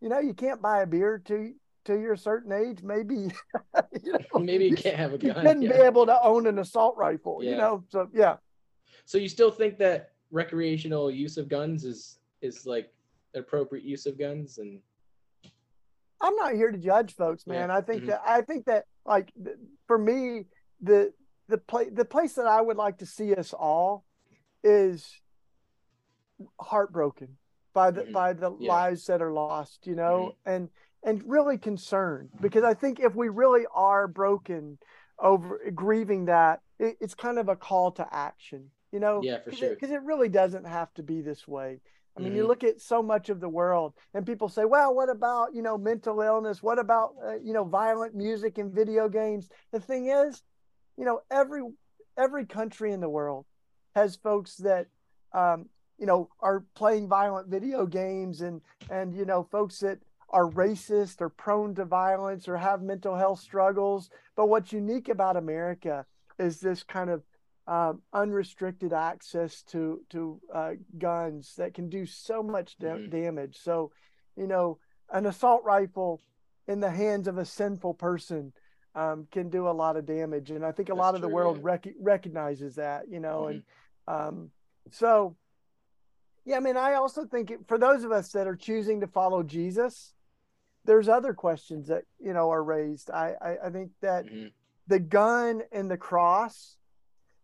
[0.00, 1.52] you know, you can't buy a beer to
[1.84, 2.82] till you're certain age.
[2.82, 3.14] Maybe,
[4.02, 5.28] you know, Maybe you can't have a gun.
[5.36, 7.42] you shouldn't be able to own an assault rifle.
[7.42, 8.36] You know, so yeah,
[9.04, 12.92] So you still think that recreational use of guns is is like
[13.34, 14.80] appropriate use of guns and
[16.22, 17.54] I'm not here to judge folks, Yeah.
[17.54, 17.70] man.
[17.70, 18.06] I think Mhm.
[18.08, 19.32] that I think that like
[19.86, 20.46] for me,
[20.80, 21.12] the
[21.48, 24.04] the place the place that I would like to see us all
[24.62, 25.10] is
[26.60, 27.36] heartbroken
[27.72, 28.12] by the Mhm.
[28.12, 28.68] by the Yeah.
[28.68, 30.68] lives that are lost, you know, and
[31.02, 34.78] and really concerned because I think if we really are broken
[35.18, 39.22] over grieving that, it, it's kind of a call to action, you know.
[39.24, 39.70] Yeah, for sure.
[39.70, 41.80] Because it, really doesn't have to be this way.
[42.16, 42.48] I mean, you Mhm.
[42.48, 45.78] look at so much of the world, and people say, "Well, what about you know
[45.78, 46.62] mental illness?
[46.62, 50.42] What about uh, you know violent music and video games?" The thing is,
[50.96, 51.62] you know, every
[52.18, 53.46] every country in the world
[53.94, 54.86] has folks that
[55.32, 55.68] um,
[56.00, 59.98] you know are playing violent video games, and and you know folks that
[60.30, 64.10] are racist or prone to violence or have mental health struggles.
[64.36, 66.06] But what's unique about America
[66.38, 67.22] is this kind of
[67.66, 73.10] um, unrestricted access to to uh, guns that can do so much da- Mhm.
[73.10, 73.58] damage.
[73.58, 73.92] So,
[74.36, 74.78] you know,
[75.10, 76.20] an assault rifle
[76.66, 78.52] in the hands of a sinful person
[78.94, 81.28] um, can do a lot of damage, and I think a That's lot of the
[81.28, 81.62] world yeah.
[81.64, 83.08] rec- recognizes that.
[83.08, 83.50] You know, Mhm.
[83.50, 83.62] and
[84.08, 84.50] um,
[84.90, 85.36] so
[86.44, 89.06] yeah, I mean, I also think it, for those of us that are choosing to
[89.06, 90.14] follow Jesus,
[90.84, 93.10] there's other questions that you know are raised.
[93.10, 94.52] I I, I think that Mhm.
[94.86, 96.76] the gun and the cross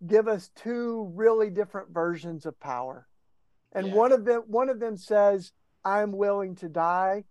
[0.07, 3.09] give us two really different versions of power.
[3.73, 3.95] And Yeah.
[3.95, 5.53] one of them one of them says
[5.85, 7.25] I'm willing to die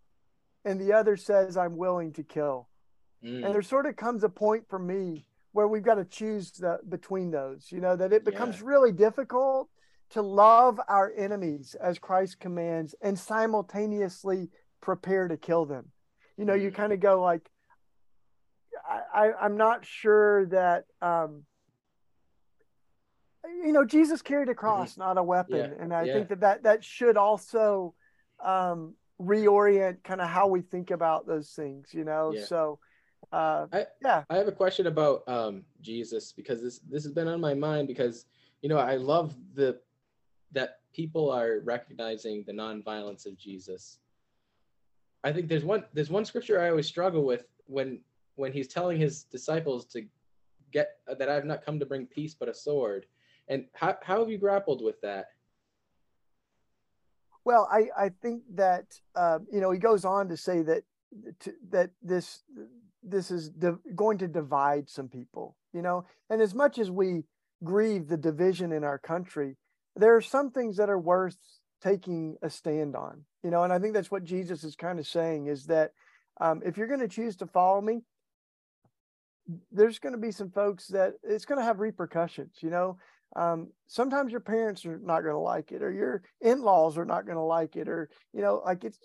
[0.63, 2.69] and the other says I'm willing to kill.
[3.23, 3.43] Mm.
[3.45, 6.79] And there sort of comes a point for me where we've got to choose the,
[6.89, 8.67] between those, you know, that it becomes Yeah.
[8.67, 9.69] really difficult
[10.11, 14.49] to love our enemies as Christ commands and simultaneously
[14.81, 15.91] prepare to kill them.
[16.37, 16.75] You know, you Mhm.
[16.75, 17.49] kind of go like,
[18.87, 21.45] I, I, I'm not sure that, um,
[23.63, 25.59] you know, Jesus carried a cross, not a weapon.
[25.59, 25.73] Mm-hmm.
[25.73, 26.13] Yeah, And I yeah.
[26.13, 27.93] think that, that that should also
[28.43, 32.33] um, reorient kind of how we think about those things, you know?
[32.33, 32.45] Yeah.
[32.45, 32.79] So,
[33.31, 34.23] uh, I- yeah.
[34.29, 37.87] I have a question about um, Jesus because this this has been on my mind
[37.87, 38.25] because
[38.61, 39.79] you know I love the
[40.55, 43.99] that people are recognizing the nonviolence of Jesus.
[45.23, 47.99] I think there's one there's one scripture I always struggle with when
[48.35, 50.05] when he's telling his disciples to
[50.71, 53.05] get that I've not come to bring peace but a sword.
[53.47, 55.27] And how how have you grappled with that?
[57.43, 58.85] Well, I, I think that
[59.15, 60.83] uh, you know he goes on to say that
[61.41, 62.43] to, that this
[63.03, 63.51] this is
[63.95, 67.23] going to divide some people, you know, and as much as we
[67.63, 69.57] grieve the division in our country,
[69.95, 71.37] there are some things that are worth
[71.81, 75.07] taking a stand on, you know, and I think that's what Jesus is kind of
[75.07, 75.91] saying is that
[76.41, 78.01] um, if you're going to choose to follow me,
[79.71, 82.97] there's going to be some folks that it's going to have repercussions, you know?
[83.35, 87.25] Um, sometimes your parents are not going to like it or your in-laws are not
[87.25, 88.97] going to like it or you know like it's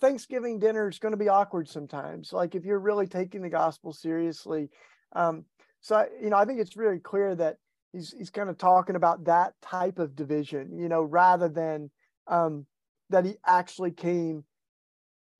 [0.00, 3.92] thanksgiving dinner is going to be awkward sometimes like if you're really taking the gospel
[3.92, 4.70] seriously.
[5.14, 5.44] Um,
[5.80, 7.58] so I- you know i think it's really clear that
[7.92, 11.90] he's he's kind of talking about that type of division you know rather than
[12.26, 12.66] um,
[13.10, 14.44] that he actually came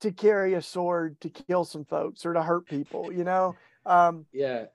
[0.01, 3.57] to carry a sword to kill some folks or to hurt people, you know.
[3.87, 4.67] Um, Yeah.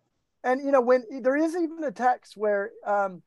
[0.43, 3.21] and you know when there is even a text where um,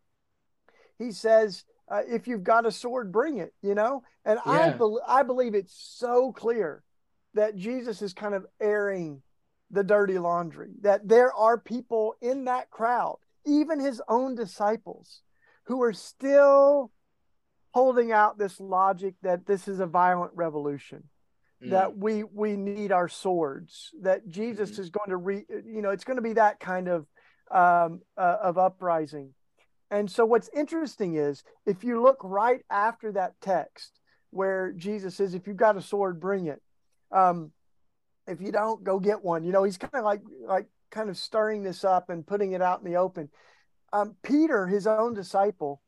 [0.98, 4.02] he says, uh, "If you've got a sword, bring it," you know.
[4.24, 4.76] And I Yeah.
[4.76, 6.82] bel I believe it's so clear
[7.34, 9.22] that Jesus is kind of airing
[9.70, 10.72] the dirty laundry.
[10.80, 13.18] That there are people in that crowd,
[13.48, 15.22] even his own disciples,
[15.64, 16.90] who are still
[17.72, 21.04] holding out this logic that this is a violent revolution
[21.60, 21.70] Mm.
[21.70, 24.78] that we we need our swords that jesus Mhm.
[24.78, 27.06] is going to re you know it's going to be that kind of
[27.50, 29.34] um uh, of uprising
[29.90, 35.34] and so what's interesting is if you look right after that text where jesus says
[35.34, 36.62] if you've got a sword bring it
[37.10, 37.50] um
[38.28, 41.16] if you don't go get one you know he's kind of like like kind of
[41.16, 43.28] stirring this up and putting it out in the open.
[43.92, 45.80] Um peter his own disciple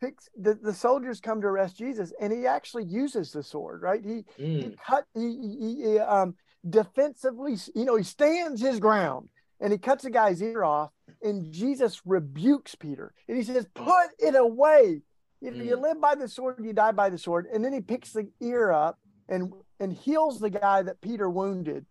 [0.00, 4.04] picks the, the soldiers come to arrest jesus and he actually uses the sword right?
[4.04, 4.76] He he Mm.
[4.84, 6.34] cut he, he, he, um
[6.68, 9.28] defensively you know he stands his ground
[9.60, 10.90] and he cuts a guy's ear off
[11.22, 15.02] and jesus rebukes peter and he says put it away.
[15.40, 15.82] If you Mm.
[15.82, 17.46] live by the sword you die by the sword.
[17.52, 21.86] And then he picks the ear up and and heals the guy that peter wounded.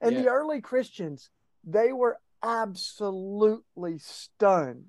[0.00, 1.30] And the early christians
[1.64, 4.86] they were absolutely stunned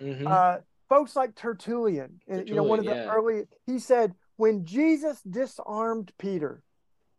[0.00, 0.26] Mhm.
[0.26, 3.08] uh, folks like Tertullian, and you know, one of the yeah.
[3.10, 6.62] early, he said, when Jesus disarmed Peter,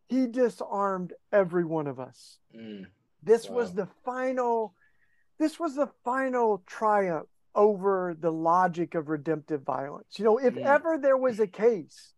[0.10, 2.40] he disarmed every one of us.
[2.54, 2.88] Mm.
[3.22, 4.76] This was the final,
[5.38, 10.20] this was the final triumph over the logic of redemptive violence.
[10.20, 10.66] You know, if Mm.
[10.66, 12.14] ever there was a case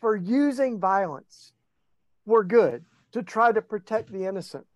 [0.00, 1.52] for using violence
[2.26, 4.66] for good to try to protect the innocent.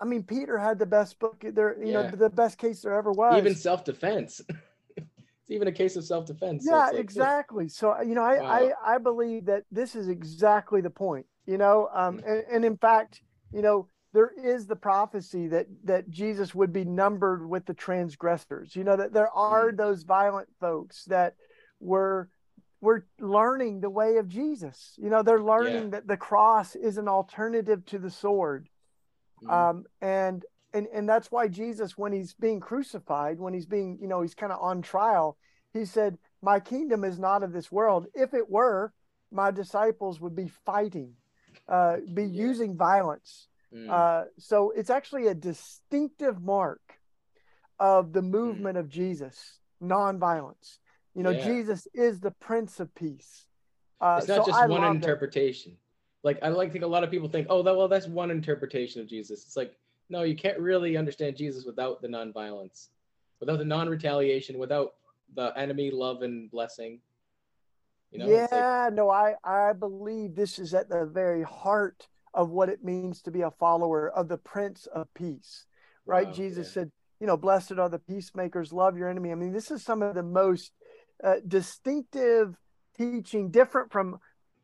[0.00, 2.02] I mean, Peter had the best book there, you Yeah.
[2.02, 3.36] know, the best case there ever was.
[3.38, 4.40] Even self defense.
[4.96, 6.66] it's even a case of self defense.
[6.68, 8.70] yeah exactly so you know I, Wow.
[8.84, 12.28] I i believe that this is exactly the point you know um Mm.
[12.30, 13.22] and, and in fact
[13.52, 18.74] you know there is the prophecy that that jesus would be numbered with the transgressors
[18.76, 19.76] you know that there are Mm.
[19.76, 21.34] those violent folks that
[21.80, 22.28] were
[22.80, 27.08] were learning the way of jesus you know they're learning that the cross is an
[27.08, 28.68] alternative to the sword
[29.42, 29.50] Mhm.
[29.50, 34.06] um, and and and that's why Jesus, when he's being crucified, when he's being, you
[34.08, 35.36] know, he's kind of on trial,
[35.72, 38.06] he said, "My kingdom is not of this world.
[38.14, 38.92] If it were,
[39.30, 41.16] my disciples would be fighting,
[41.68, 42.42] uh, be Yeah.
[42.48, 43.48] using violence.
[43.72, 43.90] Mm.
[43.90, 47.00] Uh, so it's actually a distinctive mark
[47.78, 50.78] of the movement of Jesus, nonviolence.
[51.14, 51.44] You know, Yeah.
[51.44, 53.46] Jesus is the Prince of Peace.
[54.00, 55.72] Uh, it's not so just I one interpretation.
[55.72, 55.87] that.
[56.24, 59.00] Like I like think a lot of people think, oh, that, well, that's one interpretation
[59.00, 59.44] of Jesus.
[59.44, 59.76] It's like,
[60.08, 62.88] no, you can't really understand Jesus without the nonviolence,
[63.40, 64.94] without the non-retaliation, without
[65.34, 67.00] the enemy love and blessing.
[68.10, 72.08] You know, it's like, yeah, no, I I believe this is at the very heart
[72.34, 75.66] of what it means to be a follower of the Prince of Peace.
[76.06, 76.26] Right?
[76.26, 76.72] Wow, Jesus yeah.
[76.72, 79.30] said, you know, blessed are the peacemakers, love your enemy.
[79.30, 80.72] I mean, this is some of the most
[81.22, 82.56] uh, distinctive
[82.96, 84.18] teaching, different from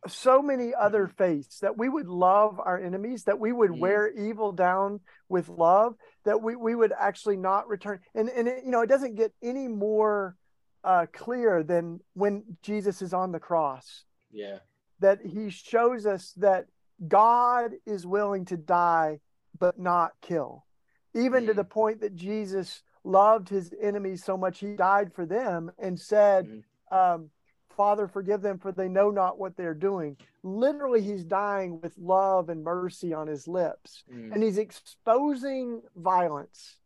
[0.06, 3.78] so many other faiths that we would love our enemies, that we would Mhm.
[3.78, 8.00] wear evil down with love, that we, we would actually not return.
[8.14, 10.36] And, and it, you know, it doesn't get any more
[10.82, 14.58] uh, clear than when Jesus is on the cross, yeah,
[15.00, 16.66] that he shows us that
[17.08, 19.20] God is willing to die
[19.58, 20.66] but not kill,
[21.14, 21.56] even to Mhm.
[21.56, 26.46] the point that Jesus loved his enemies so much he died for them and said,
[26.46, 26.64] Mhm.
[26.94, 27.30] um,
[27.74, 30.16] Father, forgive them for they know not what they're doing.
[30.42, 34.04] Literally, he's dying with love and mercy on his lips.
[34.12, 34.32] Mm.
[34.32, 36.78] And he's exposing violence,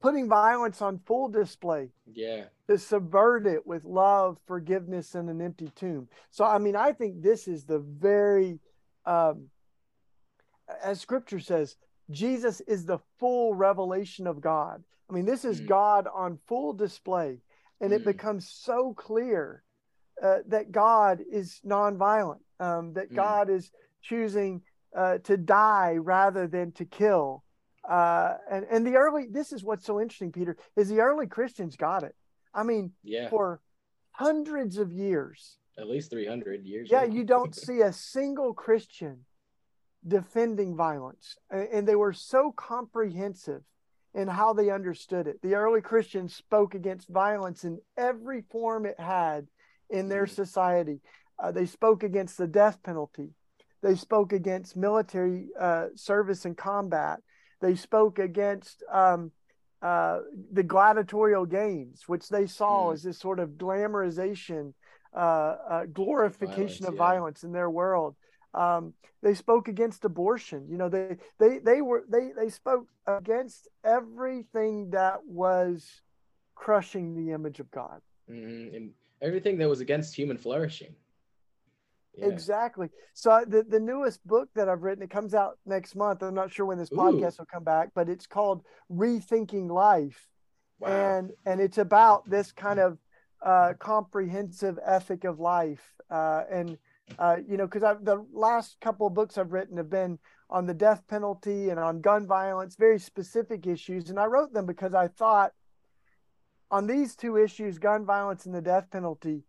[0.00, 5.70] putting violence on full display yeah, to subvert it with love, forgiveness, and an empty
[5.74, 6.08] tomb.
[6.30, 8.60] So, I mean, I think this is the very,
[9.06, 9.50] um,
[10.82, 11.76] as scripture says,
[12.10, 14.82] Jesus is the full revelation of God.
[15.08, 15.66] I mean, this is Mm.
[15.66, 17.40] God on full display.
[17.80, 18.12] And it Mm.
[18.12, 19.62] becomes so clear
[20.22, 23.16] uh, that God is nonviolent, um, that Mm.
[23.16, 23.70] God is
[24.02, 24.62] choosing
[24.94, 27.44] uh, to die rather than to kill.
[27.88, 31.76] Uh, and, and the early, this is what's so interesting, Peter, is the early Christians
[31.76, 32.14] got it.
[32.52, 33.28] I mean, yeah.
[33.28, 33.60] for
[34.12, 35.56] hundreds of years.
[35.78, 36.88] At least three hundred years.
[36.90, 39.24] Yeah, you don't see a single Christian
[40.06, 41.36] defending violence.
[41.50, 43.62] And they were so comprehensive
[44.14, 45.40] in how they understood it.
[45.42, 49.46] The early Christians spoke against violence in every form it had
[49.90, 50.30] in their Mhm.
[50.30, 51.00] society.
[51.38, 53.34] Uh, they spoke against the death penalty.
[53.82, 57.22] They spoke against military uh, service and combat.
[57.60, 59.32] They spoke against um,
[59.82, 60.20] uh,
[60.52, 62.92] the gladiatorial games, which they saw Mm.
[62.94, 64.74] as this sort of glamorization,
[65.14, 66.98] uh, uh, glorification Violence, of yeah.
[66.98, 68.16] violence in their world.
[68.52, 70.68] Um, they spoke against abortion.
[70.68, 76.02] You know, they they they were they they spoke against everything that was
[76.54, 78.02] crushing the image of God.
[78.28, 78.92] Mhm.
[79.22, 80.94] Everything that was against human flourishing.
[82.16, 82.26] Yeah.
[82.26, 82.88] Exactly.
[83.14, 86.22] So the the newest book that I've written, it comes out next month.
[86.22, 86.96] I'm not sure when this Ooh.
[86.96, 90.30] podcast will come back, but it's called Rethinking Life.
[90.80, 90.88] Wow.
[90.88, 92.98] and and it's about this kind of
[93.44, 96.78] uh, comprehensive ethic of life uh, and
[97.18, 100.18] uh, you know because the last couple of books i've written have been
[100.48, 104.66] on the death penalty and on gun violence very specific issues and i wrote them
[104.66, 105.52] because i thought
[106.70, 109.44] on these two issues gun violence and the death penalty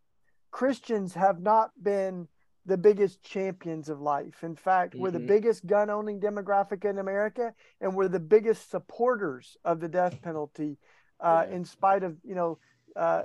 [0.52, 2.28] christians have not been
[2.66, 5.28] the biggest champions of life in fact we're the Mhm.
[5.28, 10.78] biggest gun owning demographic in america and we're the biggest supporters of the death penalty
[11.20, 11.56] uh, Yeah.
[11.56, 12.58] in spite of you know
[12.96, 13.24] uh,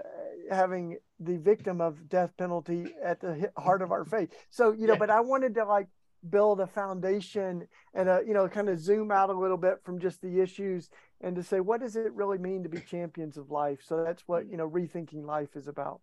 [0.50, 4.30] having the victim of death penalty at the heart of our faith.
[4.48, 4.98] So you know, Yeah.
[5.00, 5.88] but I wanted to like
[6.30, 9.98] build a foundation and a you know kind of zoom out a little bit from
[9.98, 13.50] just the issues and to say what does it really mean to be champions of
[13.50, 13.80] life.
[13.82, 16.00] So that's what you know rethinking life is about.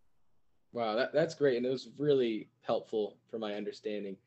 [0.72, 1.58] Wow, that, that's great.
[1.58, 4.18] And it was really helpful for my understanding.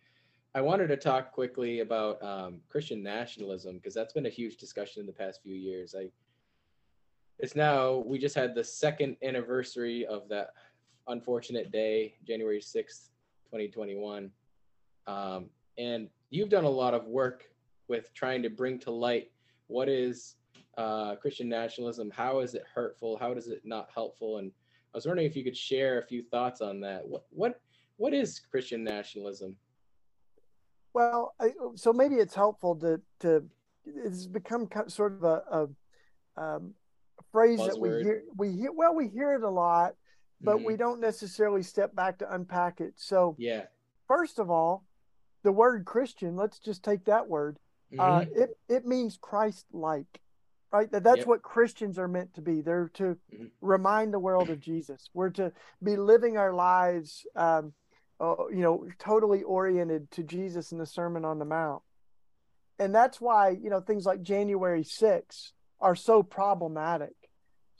[0.54, 5.00] I wanted to talk quickly about um, Christian nationalism because that's been a huge discussion
[5.00, 5.94] in the past few years.
[5.98, 6.10] I
[7.38, 10.50] it's now we just had the second anniversary of that
[11.08, 13.10] unfortunate day, January 6th,
[13.50, 14.30] 2021.
[15.06, 17.44] Um, and you've done a lot of work
[17.88, 19.30] with trying to bring to light
[19.68, 20.36] what is
[20.76, 24.50] uh, Christian nationalism, how is it hurtful, how is it not helpful, and
[24.94, 27.06] I was wondering if you could share a few thoughts on that.
[27.06, 27.60] What what
[27.98, 29.56] what is Christian nationalism?
[30.94, 33.44] Well, I, so maybe it's helpful to to
[33.84, 35.68] it's become sort of a,
[36.38, 36.74] a um,
[37.30, 39.96] phrase that we hear we hear well we hear it a lot,
[40.40, 40.64] but Mhm.
[40.64, 42.94] we don't necessarily step back to unpack it.
[42.96, 43.66] So Yeah.
[44.08, 44.85] first of all,
[45.46, 47.60] the word Christian, let's just take that word.
[47.96, 48.36] Uh, Mhm.
[48.36, 50.20] it it means Christ like,
[50.72, 50.90] right?
[50.90, 51.26] That that's Yep.
[51.28, 52.62] what Christians are meant to be.
[52.62, 53.52] They're to Mhm.
[53.60, 55.08] remind the world of Jesus.
[55.14, 57.74] We're to be living our lives, um,
[58.18, 61.84] uh, you know, totally oriented to Jesus and the Sermon on the Mount.
[62.80, 67.14] And that's why you know things like January 6 are so problematic.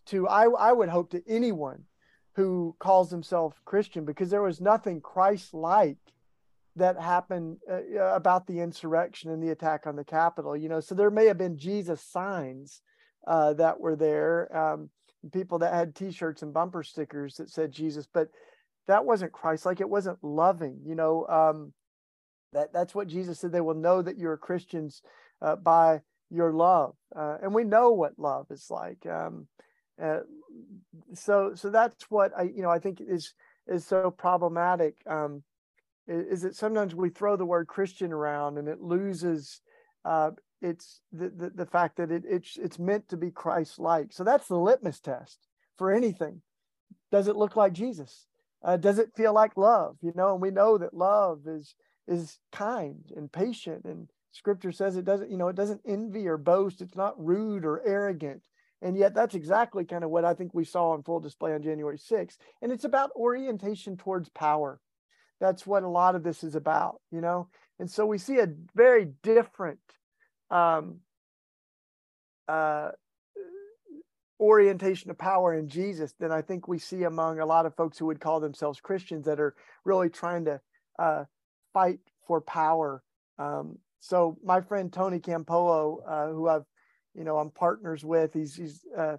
[0.06, 1.86] To I I would hope to anyone
[2.36, 5.98] who calls himself Christian because there was nothing Christ-like
[6.77, 10.57] that happened uh, about the insurrection and the attack on the Capitol.
[10.57, 12.83] You know, so there may have been Jesus signs
[13.27, 14.91] uh, that were there, um,
[15.33, 18.29] people that had T-shirts and bumper stickers that said Jesus, but
[18.87, 19.81] that wasn't Christ-like.
[19.81, 20.79] It wasn't loving.
[20.85, 21.72] You know, um,
[22.53, 23.53] that that's what Jesus said.
[23.53, 25.03] They will know that you're Christians
[25.43, 29.05] uh, by your love, uh, and we know what love is like.
[29.07, 29.49] Um,
[30.01, 30.20] uh,
[31.14, 33.33] so, so that's what I, you know, I think is
[33.66, 34.95] is so problematic.
[35.09, 35.43] Um,
[36.09, 39.61] is that sometimes we throw the word Christian around and it loses
[40.04, 40.30] uh,
[40.62, 44.12] its the, the the fact that it it's it's meant to be Christ-like.
[44.12, 45.38] So that's the litmus test
[45.76, 46.42] for anything.
[47.11, 48.26] Does it look like Jesus?
[48.62, 49.96] Uh, does it feel like love?
[50.00, 51.74] You know, and we know that love is
[52.07, 55.30] is kind and patient, and Scripture says it doesn't.
[55.30, 56.80] You know, it doesn't envy or boast.
[56.80, 58.42] It's not rude or arrogant.
[58.82, 61.62] And yet, that's exactly kind of what I think we saw on full display on
[61.62, 62.36] January 6th.
[62.61, 64.80] And it's about orientation towards power
[65.41, 67.49] that's what a lot of this is about you know?
[67.78, 69.80] And so we see a very different
[70.51, 71.01] um
[72.49, 72.91] uh
[74.39, 77.99] orientation of power in jesus than i think we see among a lot of folks
[77.99, 80.61] who would call themselves christians that are really trying to
[80.99, 81.24] uh
[81.72, 83.03] fight for power.
[83.39, 86.64] Um so my friend tony campolo uh who i've
[87.14, 89.16] you know i'm partners with he's he's uh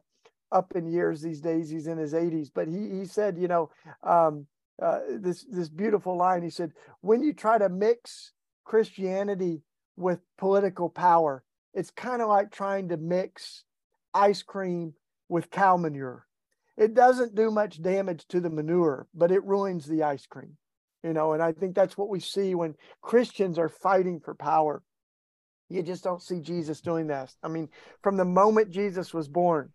[0.52, 3.70] up in years these days he's in his 80s but he he said you know
[4.04, 4.46] um
[4.82, 6.44] uh, this this beautiful line.
[6.44, 9.64] He said, "When you try to mix Christianity
[9.96, 13.64] with political power, it's kind of like trying to mix
[14.14, 14.94] ice cream
[15.30, 16.26] with cow manure.
[16.78, 20.58] It doesn't do much damage to the manure, but it ruins the ice cream.
[21.04, 24.82] You know, and I think that's what we see when Christians are fighting for power.
[25.70, 27.34] You just don't see Jesus doing that.
[27.44, 27.70] I mean,
[28.02, 29.72] from the moment Jesus was born,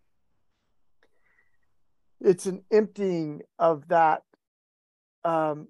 [2.19, 4.23] it's an emptying of that
[5.25, 5.67] um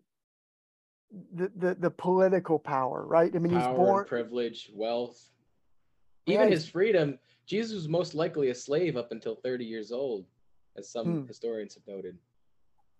[1.36, 5.30] the the, the political power right i mean Power, he's born privilege, wealth,
[6.28, 7.20] even he's- his freedom.
[7.46, 10.26] Jesus was most likely a slave up until 30 years old,
[10.78, 11.26] as some Hmm.
[11.28, 12.18] historians have noted.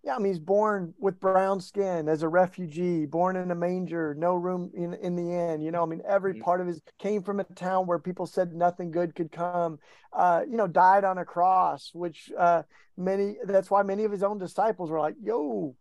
[0.04, 4.14] yeah i mean he's born with brown skin as a refugee born in a manger
[4.18, 6.40] no room in in the inn you know i mean every Mhm.
[6.42, 9.78] part of his came from a town where people said nothing good could come
[10.12, 12.62] uh you know died on a cross which uh
[12.98, 15.74] many that's why many of his own disciples were like yo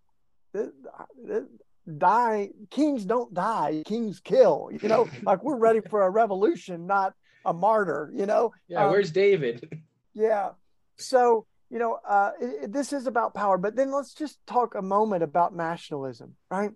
[1.98, 2.50] die.
[2.70, 3.84] Kings don't die.
[3.86, 4.70] Kings kill.
[4.82, 7.14] You know, like we're ready for a revolution, not
[7.46, 8.12] a martyr.
[8.16, 8.54] You know.
[8.68, 8.86] Yeah.
[8.86, 9.82] Um, where's David?
[10.14, 10.52] yeah.
[10.98, 13.58] So you know, uh, it, it, this is about power.
[13.58, 16.70] But then let's just talk a moment about nationalism, right?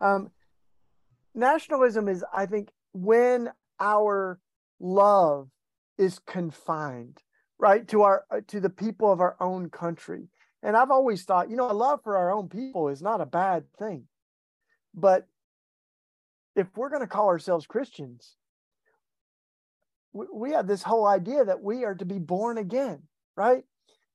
[0.00, 0.30] Um,
[1.34, 3.50] nationalism is, I think, when
[3.80, 4.38] our
[4.78, 5.48] love
[5.96, 7.22] is confined,
[7.58, 10.28] right, to our uh, to the people of our own country.
[10.66, 13.24] And I've always thought, you know, a love for our own people is not a
[13.24, 14.08] bad thing.
[14.92, 15.28] But
[16.56, 18.34] if we're going to call ourselves Christians,
[20.12, 23.04] we, have this whole idea that we are to be born again,
[23.36, 23.62] right?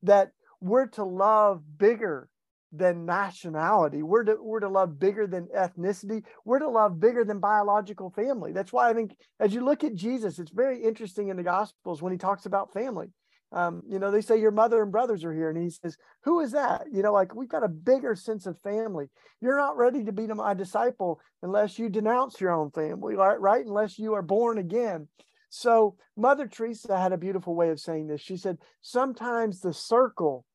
[0.04, 2.28] That we're to love bigger
[2.74, 4.04] than nationality.
[4.04, 6.24] We're to, we're to love bigger than ethnicity.
[6.44, 8.52] We're to love bigger than biological family.
[8.52, 12.02] That's why I think as you look at Jesus, it's very interesting in the Gospels
[12.02, 13.08] when he talks about family.
[13.54, 16.40] Um, you know, they say your mother and brothers are here, and he says, Who
[16.40, 16.86] is that?
[16.92, 19.08] You know, like we've got a bigger sense of family.
[19.42, 23.40] You're not ready to be my disciple unless you denounce your own family, right?
[23.40, 23.66] right?
[23.66, 25.08] Unless you are born again.
[25.50, 28.22] So, Mother Teresa had a beautiful way of saying this.
[28.22, 30.46] She said, Sometimes the circle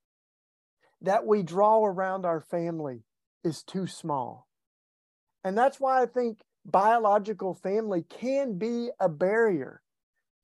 [1.03, 3.03] that we draw around our family
[3.45, 4.49] is too small.
[5.45, 9.83] And that's why I think biological family can be a barrier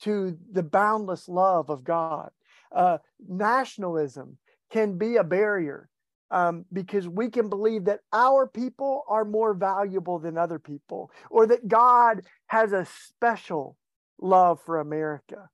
[0.03, 2.30] to the boundless love of God.
[2.74, 2.98] Uh,
[3.28, 4.38] nationalism
[4.70, 5.88] can be a barrier
[6.30, 11.46] um, because we can believe that our people are more valuable than other people, or
[11.46, 13.76] that God has a special
[14.18, 15.50] love for America.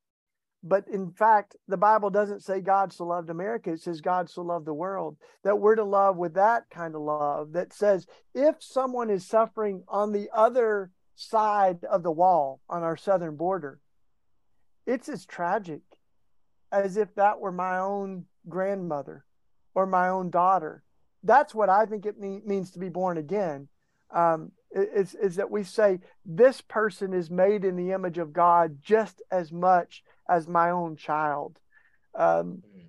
[0.62, 3.72] But in fact, the Bible doesn't say God so loved America.
[3.72, 5.16] It says God so loved the world.
[5.44, 9.82] That we're to love with that kind of love that says if someone is suffering
[9.88, 13.80] on the other side of the wall on our southern border,
[14.86, 15.82] it's as tragic
[16.70, 19.24] as if that were my own grandmother
[19.74, 20.82] or my own daughter.
[21.22, 23.68] That's what I think it mean, means to be born again.
[24.10, 28.78] Um, is, is that we say this person is made in the image of God
[28.82, 31.58] just as much as my own child.
[32.14, 32.82] Um, mm.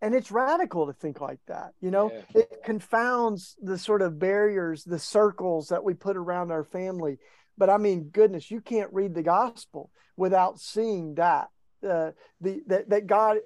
[0.00, 1.72] and it's radical to think like that.
[1.80, 2.42] You know, yeah.
[2.42, 7.18] it confounds the sort of barriers, the circles that we put around our family.
[7.58, 11.48] But I mean, goodness, you can't read the gospel without seeing that.
[11.88, 13.38] Uh, the that, that God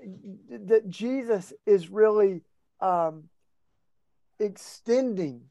[0.50, 2.42] that Jesus is really
[2.80, 3.24] um,
[4.38, 5.42] extending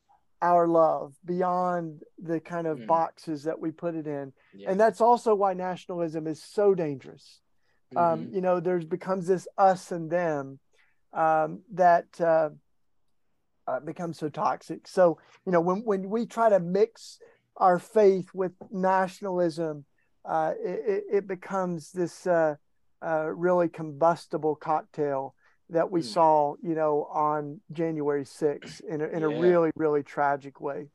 [0.42, 2.88] our love beyond the kind of mm.
[2.88, 4.34] boxes that we put it in.
[4.54, 4.70] Yeah.
[4.70, 7.40] And that's also why nationalism is so dangerous.
[7.96, 8.14] Um, mm-hmm.
[8.28, 10.60] Um, you know, there's becomes this us and them
[11.14, 12.50] um, that uh,
[13.68, 14.88] uh, becomes so toxic.
[14.88, 17.20] So, you know, when, when we try to mix
[17.58, 19.86] our faith with nationalism,
[20.26, 22.56] uh, it, it, becomes this uh,
[23.06, 25.36] uh, really combustible cocktail
[25.70, 26.06] that we mm.
[26.06, 29.28] saw, you know, on January 6th in a, in yeah.
[29.28, 30.90] a really, really tragic way.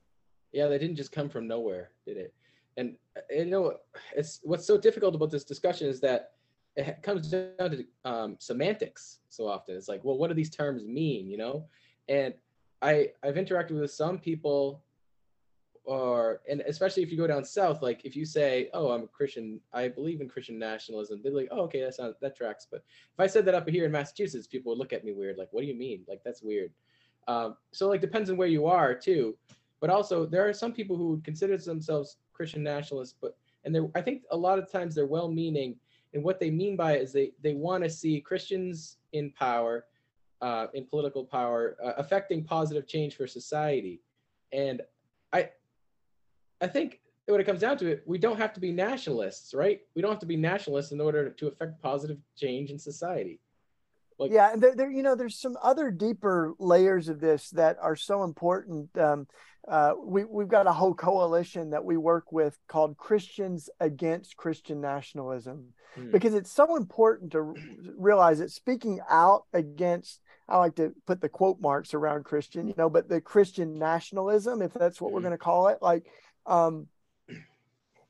[0.52, 2.34] Yeah, they didn't just come from nowhere, did it?
[2.76, 2.96] And,
[3.30, 3.74] and you know,
[4.16, 6.32] it's what's so difficult about this discussion is that
[6.76, 9.76] it comes down to um, semantics so often.
[9.76, 11.28] It's like, well, what do these terms mean?
[11.28, 11.66] You know,
[12.08, 12.34] and
[12.80, 14.82] I I've interacted with some people,
[15.85, 19.07] or and especially if you go down south, like if you say, oh, I'm a
[19.09, 22.66] Christian, I believe in Christian nationalism, they're like, oh, okay, that sounds that tracks.
[22.70, 25.39] But if I said that up here in Massachusetts, people would look at me weird,
[25.39, 26.03] like, what do you mean?
[26.09, 26.70] Like that's weird.
[27.28, 29.37] Um, so like depends on where you are too.
[29.81, 34.03] But also there are some people who consider themselves Christian nationalists, but and they I
[34.03, 35.76] think a lot of times they're well-meaning
[36.14, 39.87] and what they mean by it is they, they want to see Christians in power,
[40.41, 44.01] uh, in political power, uh, affecting positive change for society.
[44.53, 44.83] And
[45.33, 45.51] I,
[46.61, 49.80] I think when it comes down to it, we don't have to be nationalists, right?
[49.94, 53.40] We don't have to be nationalists in order to affect positive change in society.
[54.18, 57.78] Like, yeah, and there, there, you know, there's some other deeper layers of this that
[57.80, 58.96] are so important.
[58.98, 59.26] Um,
[59.66, 64.80] uh, we we've got a whole coalition that we work with called Christians Against Christian
[64.80, 66.12] Nationalism, mm.
[66.12, 67.54] because it's so important to
[67.96, 72.74] realize that speaking out against I like to put the quote marks around Christian, you
[72.76, 75.14] know, but the Christian nationalism, if that's what mm.
[75.14, 75.26] we're hmm.
[75.26, 76.06] going to call it, like,
[76.47, 76.86] um,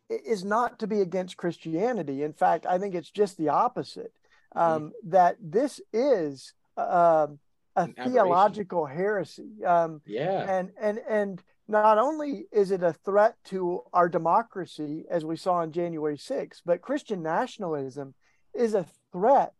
[0.09, 2.23] is not to be against Christianity.
[2.23, 4.13] In fact, I think it's just the opposite.
[4.55, 4.91] Um, mm.
[5.11, 7.29] That this is uh,
[7.77, 9.65] a theological heresy.
[9.65, 15.25] Um, yeah, and and and not only is it a threat to our democracy, as
[15.25, 18.15] we saw on January 6th, but Christian nationalism
[18.53, 19.55] is a threat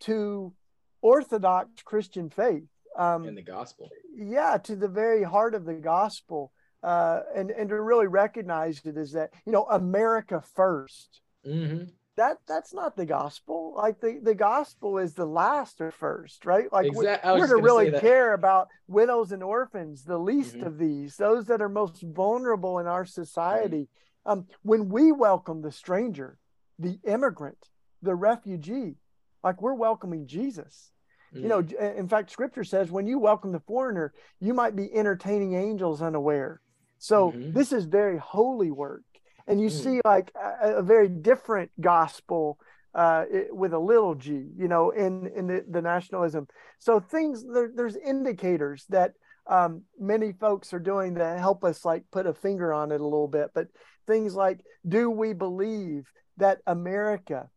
[0.00, 0.54] to
[1.02, 2.64] Orthodox Christian faith.
[2.96, 3.90] Um, and the gospel.
[4.16, 6.52] Yeah, to the very heart of the gospel.
[6.82, 11.08] Uh, and, and to really recognize it is that, you know, America 1st
[11.46, 11.84] mm-hmm.
[12.16, 13.74] that that's not the gospel.
[13.76, 16.72] Like the, the gospel is the last or first, right?
[16.72, 20.66] Like Exact- I we, we're to really care about widows and orphans, the least Mhm.
[20.66, 23.88] of these, those that are most vulnerable in our society.
[24.26, 24.30] Mm-hmm.
[24.32, 26.38] Um, when we welcome the stranger,
[26.78, 27.68] the immigrant,
[28.02, 28.96] the refugee,
[29.44, 30.90] like we're welcoming Jesus.
[31.34, 31.96] You know, Mm.
[31.96, 36.60] in fact, Scripture says when you welcome the foreigner, you might be entertaining angels unaware.
[37.02, 37.52] So Mhm.
[37.54, 39.02] this is very holy work,
[39.48, 39.82] and you Mm.
[39.82, 42.58] see like a, a very different gospel
[42.94, 46.46] uh, it- with a little g, you know, in in the, the nationalism.
[46.78, 49.14] So things there, there's indicators that
[49.46, 53.04] um, many folks are doing that help us like put a finger on it a
[53.04, 53.50] little bit.
[53.54, 53.66] But
[54.06, 57.50] things like, do we believe that America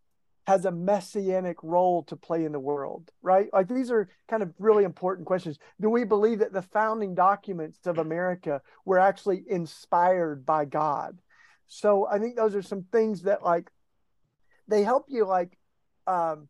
[0.47, 3.49] has a messianic role to play in the world, right?
[3.51, 5.57] Like these are kind of really important questions.
[5.81, 11.19] Do we believe that the founding documents of America were actually inspired by God?
[11.67, 13.71] So I think those are some things that like
[14.67, 15.57] they help you like
[16.05, 16.47] um,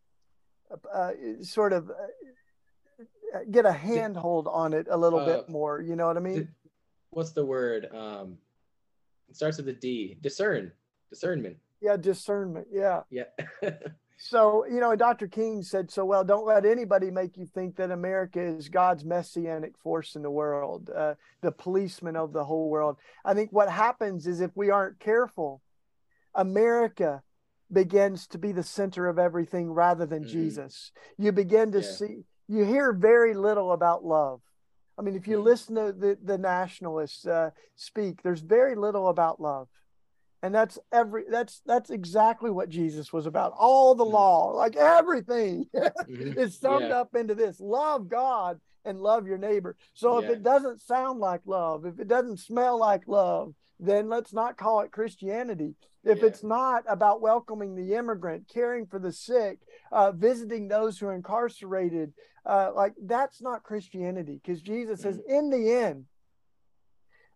[0.93, 5.79] uh, sort of uh, get a handhold on it a little Uh, bit more.
[5.79, 6.49] You know what I mean?
[7.11, 7.87] What's the word?
[7.93, 8.37] Um,
[9.29, 10.17] it starts with a D.
[10.19, 10.73] Discern,
[11.09, 11.55] discernment.
[11.85, 12.67] Yeah, discernment.
[12.71, 13.01] Yeah.
[13.09, 13.25] Yeah.
[14.17, 15.27] So, you know, and Dr.
[15.27, 19.77] King said so well, don't let anybody make you think that America is God's messianic
[19.77, 22.95] force in the world, uh, the policeman of the whole world.
[23.25, 25.61] I think what happens is if we aren't careful,
[26.33, 27.23] America
[27.71, 30.29] begins to be the center of everything rather than Mhm.
[30.29, 30.93] Jesus.
[31.17, 31.91] You begin to Yeah.
[31.91, 34.41] see, you hear very little about love.
[34.97, 35.43] I mean, if you Mhm.
[35.43, 39.67] listen to the, the nationalists uh, speak, there's very little about love
[40.45, 44.11] and that's every that's that's exactly what jesus was about all the Mm.
[44.11, 46.37] law like everything Mhm.
[46.37, 46.99] is summed Yeah.
[47.01, 51.41] up into this love god and love your neighbor so if it doesn't sound like
[51.45, 55.73] love if it doesn't smell like love then let's not call it christianity
[56.03, 56.25] if Yeah.
[56.27, 59.57] it's not about welcoming the immigrant caring for the sick
[59.91, 62.13] uh, visiting those who are incarcerated
[62.45, 65.37] uh, like that's not christianity because jesus says Mm.
[65.39, 66.05] in the end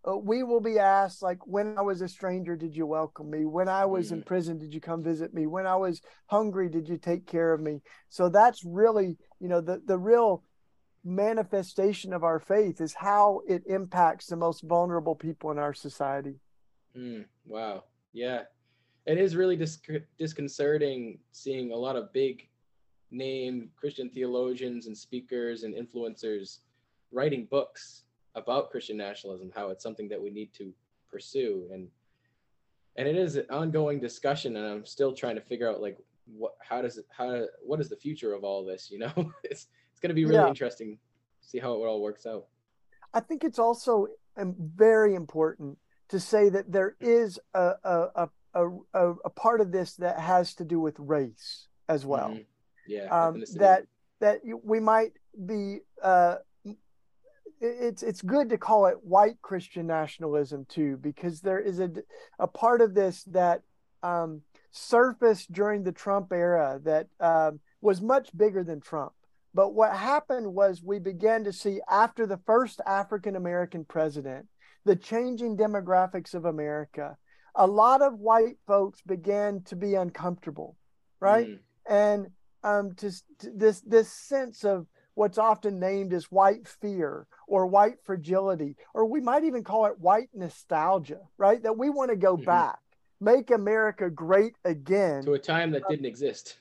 [0.07, 3.45] uh, we will be asked like when i was a stranger did you welcome me
[3.45, 4.25] when i was in Mm.
[4.25, 7.59] prison did you come visit me when i was hungry did you take care of
[7.61, 10.43] me so that's really you know the the real
[11.03, 16.35] manifestation of our faith is how it impacts the most vulnerable people in our society
[16.97, 17.83] Mm, wow.
[18.13, 18.41] Yeah.
[19.05, 19.77] It is really dis-
[20.17, 22.49] disconcerting seeing a lot of big
[23.11, 26.59] name Christian theologians and speakers and influencers
[27.11, 28.05] writing books
[28.35, 30.73] about Christian nationalism, how it's something that we need to
[31.09, 31.67] pursue.
[31.73, 31.87] And
[32.95, 35.97] and it is an ongoing discussion and I'm still trying to figure out like
[36.37, 39.11] what how does it how what is the future of all this, you know?
[39.43, 40.47] it's it's gonna be really Yeah.
[40.47, 40.97] interesting
[41.41, 42.47] to see how it all works out.
[43.13, 44.07] I think it's also
[44.37, 45.77] um, very important
[46.09, 50.19] to say that there is a a, a, a, a a part of this that
[50.19, 52.29] has to do with race as well.
[52.29, 52.45] Mhm.
[52.87, 53.05] Yeah.
[53.27, 53.85] Um, that
[54.19, 55.13] that we might
[55.45, 55.79] be.
[56.01, 56.37] Uh,
[57.61, 61.91] it's it's good to call it white Christian nationalism too, because there is a
[62.37, 63.61] a part of this that
[64.03, 64.41] um,
[64.71, 69.13] surfaced during the Trump era that um, was much bigger than Trump.
[69.53, 74.47] But what happened was we began to see after the first African American president,
[74.85, 77.17] the changing demographics of America.
[77.55, 80.77] A lot of white folks began to be uncomfortable,
[81.19, 81.47] right?
[81.47, 82.27] Mm, and
[82.63, 84.85] um, to, to this this sense of
[85.19, 89.99] what's often named as white fear or white fragility, or we might even call it
[89.99, 91.61] white nostalgia, right?
[91.61, 92.45] That we want to go Mhm.
[92.45, 92.79] back,
[93.19, 95.23] make America great again.
[95.25, 96.59] to a time that didn't exist.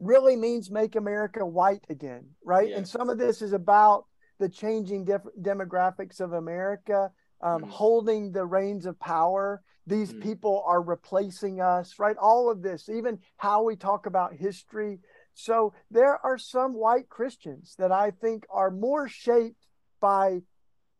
[0.00, 2.68] really means make America white again, right?
[2.70, 2.78] Yeah.
[2.78, 4.06] And some of this is about
[4.38, 7.12] the changing def- demographics of America,
[7.42, 7.68] um, Mhm.
[7.68, 9.62] holding the reins of power.
[9.86, 10.20] These Mhm.
[10.22, 12.16] people are replacing us, right?
[12.16, 15.00] All of this, even how we talk about history.
[15.38, 19.66] So there are some white Christians that I think are more shaped
[20.00, 20.40] by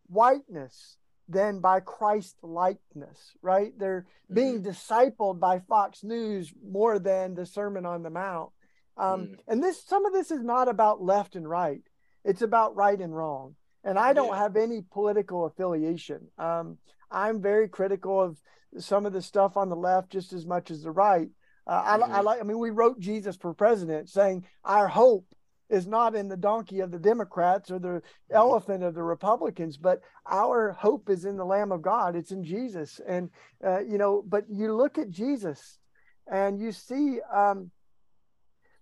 [0.09, 3.72] whiteness than by Christ likeness, right?
[3.78, 8.51] They're being discipled by Fox News more than the Sermon on the Mount.
[8.97, 9.39] Um, Mm.
[9.49, 11.82] And this, some of this is not about left and right;
[12.22, 13.57] it's about right and wrong.
[13.84, 14.39] And I don't Yeah.
[14.39, 16.30] have any political affiliation.
[16.39, 16.78] Um,
[17.11, 18.41] I'm very critical of
[18.78, 21.30] some of the stuff on the left just as much as the right.
[21.67, 22.25] Uh, I, I Mhm.
[22.25, 22.41] like.
[22.41, 25.27] I mean, we wrote Jesus for president, saying our hope
[25.69, 28.01] is not in the donkey of the Democrats or the
[28.31, 32.14] elephant of the Republicans, but our hope is in the Lamb of God.
[32.14, 33.01] It's in Jesus.
[33.05, 33.31] And,
[33.64, 35.79] uh, you know, but you look at Jesus
[36.29, 37.73] and you see um,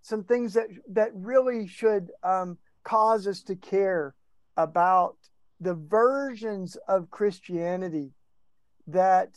[0.03, 4.15] some things that, that really should um, cause us to care
[4.59, 5.17] about
[5.61, 8.13] the versions of Christianity
[8.89, 9.31] that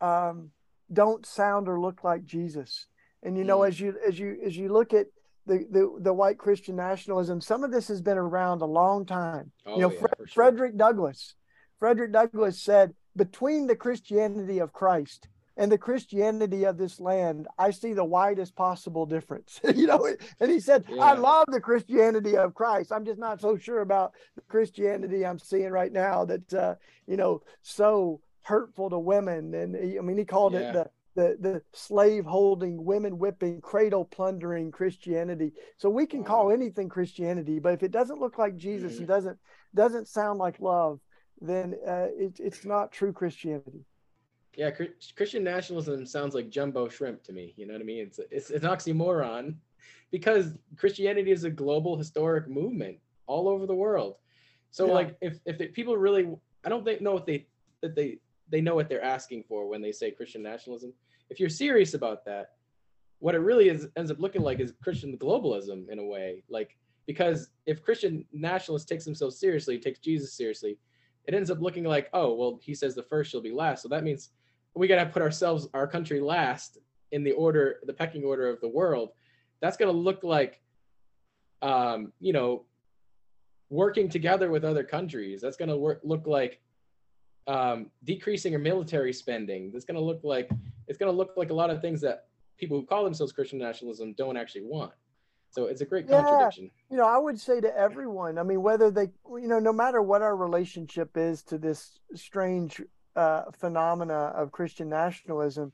[0.00, 0.50] um,
[0.92, 2.86] don't sound or look like Jesus.
[3.22, 3.68] And you know, Mm.
[3.68, 5.06] as you as you as you look at
[5.46, 9.52] the, the the white Christian nationalism, some of this has been around a long time.
[9.66, 10.26] Oh, you know, yeah, Fre- sure.
[10.28, 11.34] Frederick Douglass.
[11.78, 17.70] Frederick Douglass said, between the Christianity of Christ and the Christianity of this land, I
[17.70, 19.60] see the widest possible difference.
[19.74, 20.08] you know,
[20.40, 22.90] and he said, I love the Christianity of Christ.
[22.92, 26.74] I'm just not so sure about the Christianity I'm seeing right now that uh,
[27.06, 29.54] you know, so hurtful to women.
[29.54, 30.60] And he, I mean, he called Yeah.
[30.60, 35.52] it the the the slave holding, women whipping, cradle plundering Christianity.
[35.78, 38.98] So we can call anything Christianity, but if it doesn't look like Jesus Mhm.
[38.98, 39.38] and doesn't
[39.74, 41.00] doesn't sound like love,
[41.40, 43.84] then uh, it, it's not true Christianity.
[44.56, 44.70] Yeah,
[45.16, 47.54] Christian nationalism sounds like jumbo shrimp to me.
[47.56, 48.06] You know what I mean?
[48.06, 49.56] It's it's an oxymoron
[50.10, 54.16] because Christianity is a global historic movement all over the world.
[54.70, 54.94] So Yeah.
[54.94, 56.28] like if if the people really
[56.64, 57.46] I don't think know what they
[57.82, 58.18] that they
[58.50, 60.92] they know what they're asking for when they say Christian nationalism.
[61.30, 62.50] If you're serious about that,
[63.18, 66.44] what it really is ends up looking like is Christian globalism in a way.
[66.48, 66.76] Like
[67.06, 70.78] because if Christian nationalist takes themselves seriously, takes Jesus seriously,
[71.26, 73.82] it ends up looking like, oh, well, he says the first shall be last.
[73.82, 74.30] So that means
[74.74, 76.78] we got to put ourselves, our country last
[77.12, 79.10] in the order, the pecking order of the world.
[79.60, 80.60] That's going to look like,
[81.62, 82.64] um, you know,
[83.70, 85.40] working together with other countries.
[85.40, 86.60] That's going to work, look like
[87.46, 89.70] um, decreasing your military spending.
[89.72, 90.50] That's going to look like,
[90.88, 92.26] it's going to look like a lot of things that
[92.58, 94.92] people who call themselves Christian nationalism don't actually want.
[95.50, 96.22] So it's a great Yeah.
[96.22, 96.70] contradiction.
[96.90, 100.02] You know, I would say to everyone, I mean, whether they, you know, no matter
[100.02, 102.82] what our relationship is to this strange
[103.16, 105.72] uh, phenomena of Christian nationalism,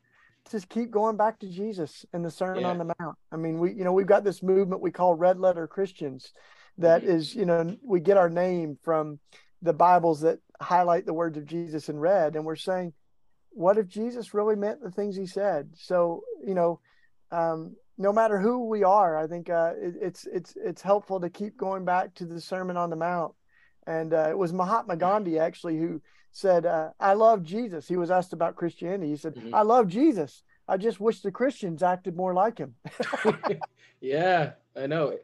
[0.50, 3.16] just keep going back to Jesus and the Sermon on the Mount.
[3.30, 6.32] I mean, we, you know, we've got this movement we call Red Letter Christians
[6.78, 7.08] that Mhm.
[7.08, 9.20] is, you know, we get our name from
[9.62, 12.36] the Bibles that highlight the words of Jesus in red.
[12.36, 12.92] And we're saying,
[13.50, 15.70] what if Jesus really meant the things he said?
[15.76, 16.80] So, you know,
[17.30, 21.28] um, no matter who we are, I think uh, it, it's it's it's helpful to
[21.28, 23.34] keep going back to the Sermon on the Mount.
[23.86, 26.00] And uh, it was Mahatma Gandhi actually who
[26.32, 29.10] said, uh, "I love Jesus." He was asked about Christianity.
[29.10, 29.50] He said, Mhm.
[29.52, 30.42] "I love Jesus.
[30.66, 32.74] I just wish the Christians acted more like him."
[34.00, 35.18] yeah, I know.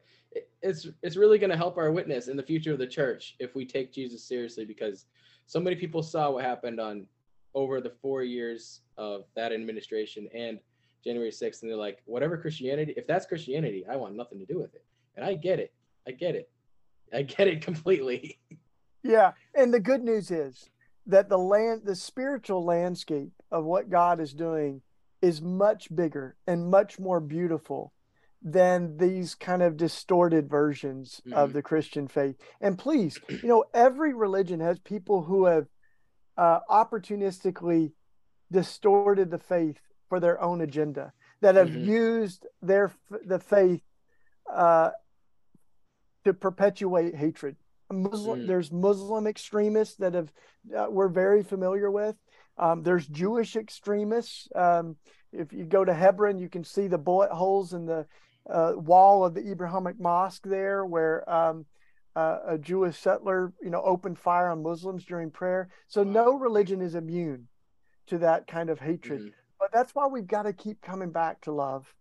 [0.63, 3.37] It- It's it's really going to help our witness in the future of the church
[3.39, 5.07] if we take Jesus seriously because
[5.47, 7.07] so many people saw what happened on
[7.55, 10.59] over the 4 years of that administration and
[11.05, 14.59] January 6th and they're like whatever Christianity if that's Christianity I want nothing to do
[14.59, 14.85] with it.
[15.17, 15.73] And I get it.
[16.07, 16.51] I get it.
[17.13, 18.39] I get it completely.
[19.03, 20.69] Yeah, and the good news is
[21.07, 24.83] that the land, the spiritual landscape of what God is doing
[25.23, 27.93] is much bigger and much more beautiful
[28.49, 31.53] than these kind of distorted versions of Mhm.
[31.55, 32.37] the Christian faith.
[32.61, 35.67] And please, you know, every religion has people who have
[36.39, 37.93] uh, opportunistically
[38.53, 41.87] distorted the faith for their own agenda, that have Mhm.
[41.87, 42.93] used their
[43.25, 43.83] the faith
[44.53, 44.91] uh,
[46.25, 47.57] to perpetuate hatred.
[47.91, 48.47] Muslim, Mm.
[48.47, 50.33] There's Muslim extremists that have
[50.77, 52.17] uh, we're very familiar with.
[52.59, 54.49] Um, there's Jewish extremists.
[54.55, 54.97] Um,
[55.33, 58.07] if you go to Hebron, you can see the bullet holes in the
[58.51, 61.67] uh, wall of the Abrahamic mosque there, where um,
[62.15, 65.69] uh, a Jewish settler, you know, opened fire on Muslims during prayer.
[65.89, 66.13] So Wow.
[66.13, 67.49] no religion is immune
[68.07, 69.21] to that kind of hatred.
[69.21, 69.33] Mhm.
[69.59, 71.95] But that's why we've got to keep coming back to love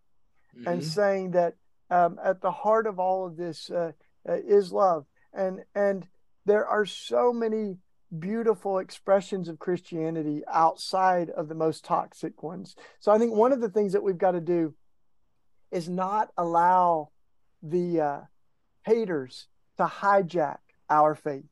[0.65, 0.83] and Mhm.
[0.83, 1.55] saying that
[1.89, 3.91] um, at the heart of all of this uh,
[4.27, 6.07] uh, is love, and and
[6.45, 7.77] there are so many
[8.17, 12.75] beautiful expressions of Christianity outside of the most toxic ones.
[12.99, 14.73] So I think one of the things that we've got to do
[15.75, 17.09] is not allow
[17.61, 18.21] the uh,
[18.85, 19.47] haters
[19.77, 20.59] to hijack
[20.89, 21.49] our faith.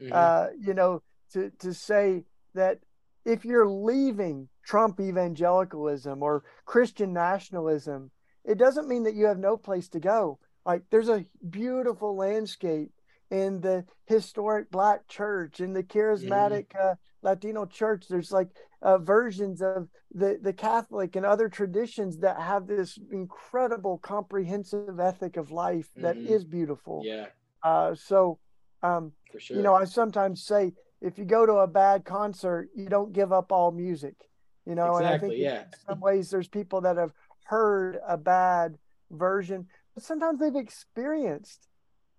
[0.00, 0.12] Mhm.
[0.12, 1.02] Uh, you know,
[1.32, 2.78] to to say that
[3.24, 8.10] if you're leaving Trump evangelicalism or Christian nationalism,
[8.44, 10.38] it doesn't mean that you have no place to go.
[10.64, 12.92] Like there's a beautiful landscape
[13.30, 18.06] in the historic black church, in the charismatic uh, Latino church.
[18.08, 18.50] There's like
[18.84, 25.36] uh, versions of the, the Catholic and other traditions that have this incredible comprehensive ethic
[25.36, 26.26] of life that Mhm.
[26.28, 27.02] is beautiful.
[27.04, 27.26] yeah,
[27.62, 28.38] Uh, so,
[28.82, 29.56] um, sure.
[29.56, 33.32] you know, I sometimes say if you go to a bad concert, you don't give
[33.32, 34.14] up all music.
[34.66, 35.62] You know, and I think Exactly, yeah.
[35.64, 37.12] in some ways there's people that have
[37.44, 38.78] heard a bad
[39.10, 41.66] version, but sometimes they've experienced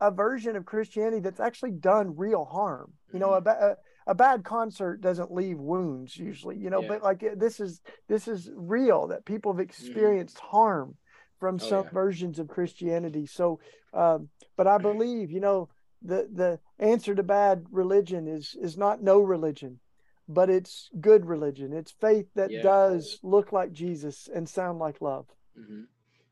[0.01, 2.93] a version of Christianity that's actually done real harm.
[3.13, 3.63] You know, a, Mm-hmm.
[3.63, 3.75] a,
[4.07, 6.87] a bad concert doesn't leave wounds usually, you know, Yeah.
[6.89, 10.97] but like this is this is real that people have experienced harm
[11.39, 11.65] from Mm-hmm.
[11.65, 11.91] Oh, some yeah.
[11.91, 13.25] versions of Christianity.
[13.25, 13.59] So,
[13.93, 15.69] um, but I believe, you know,
[16.01, 19.79] the the answer to bad religion is is not no religion,
[20.27, 21.73] but it's good religion.
[21.73, 22.61] It's faith that Yeah.
[22.61, 25.27] does look like Jesus and sound like love.
[25.55, 25.83] hmm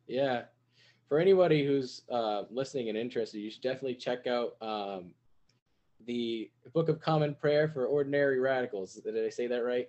[0.08, 0.44] Yeah.
[1.10, 5.12] For anybody who's uh, listening and interested, you should definitely check out um,
[6.06, 8.94] the Book of Common Prayer for Ordinary Radicals.
[8.96, 9.88] Did I say that right?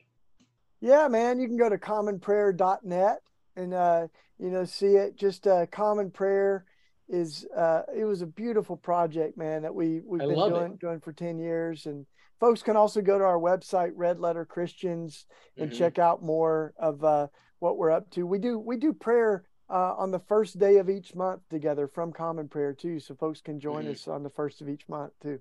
[0.80, 1.38] Yeah, man.
[1.40, 3.18] You can go to commonprayer.net
[3.56, 4.06] and uh,
[4.38, 5.16] you know see it.
[5.16, 6.66] Just uh, Common Prayer
[7.08, 10.80] is uh, it was a beautiful project, man, that we we've I been doing it.
[10.80, 11.86] doing for ten years.
[11.86, 12.06] And
[12.40, 15.26] folks can also go to our website, Red Letter Christians,
[15.56, 15.74] and Mhm.
[15.74, 17.28] check out more of uh,
[17.60, 18.26] what we're up to.
[18.26, 22.12] We do we do prayer uh, on the first day of each month together from
[22.12, 23.92] Common Prayer too, so folks can join Mhm.
[23.92, 25.40] us on the first of each month too.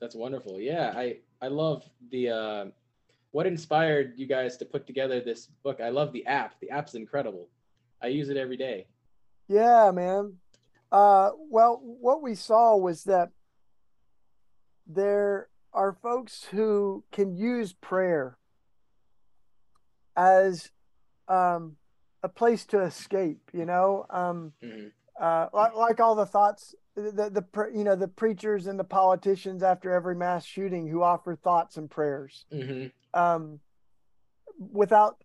[0.00, 0.60] That's wonderful.
[0.60, 2.64] Yeah, I I love the uh,
[3.32, 5.80] what inspired you guys to put together this book.
[5.80, 6.58] I love the app.
[6.60, 7.48] The app's incredible.
[8.02, 8.86] I use it every day.
[9.48, 10.34] Yeah, man.
[10.92, 13.30] Uh, well, what we saw was that
[14.86, 18.38] there are folks who can use prayer
[20.16, 20.70] as
[21.28, 21.76] um,
[22.22, 23.50] a place to escape.
[23.52, 24.92] You know, um, Mhm.
[25.20, 29.62] uh, like, like all the thoughts, the the you know the preachers and the politicians
[29.62, 33.60] after every mass shooting who offer thoughts and prayers hmm um,
[34.58, 35.16] without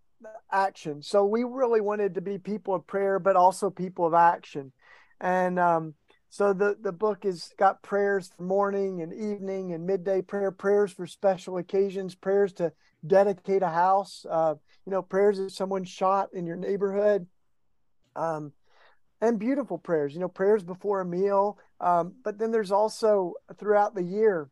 [0.51, 1.01] action.
[1.01, 4.71] So we really wanted to be people of prayer, but also people of action.
[5.19, 5.95] And um,
[6.29, 10.91] so the the book has got prayers for morning and evening and midday prayer, prayers
[10.91, 12.71] for special occasions, prayers to
[13.05, 14.55] dedicate a house, uh,
[14.85, 17.27] you know, prayers if someone's shot in your neighborhood.
[18.15, 18.53] Um,
[19.23, 21.57] and beautiful prayers, you know, prayers before a meal.
[21.79, 24.49] Um, but then there's also throughout the year,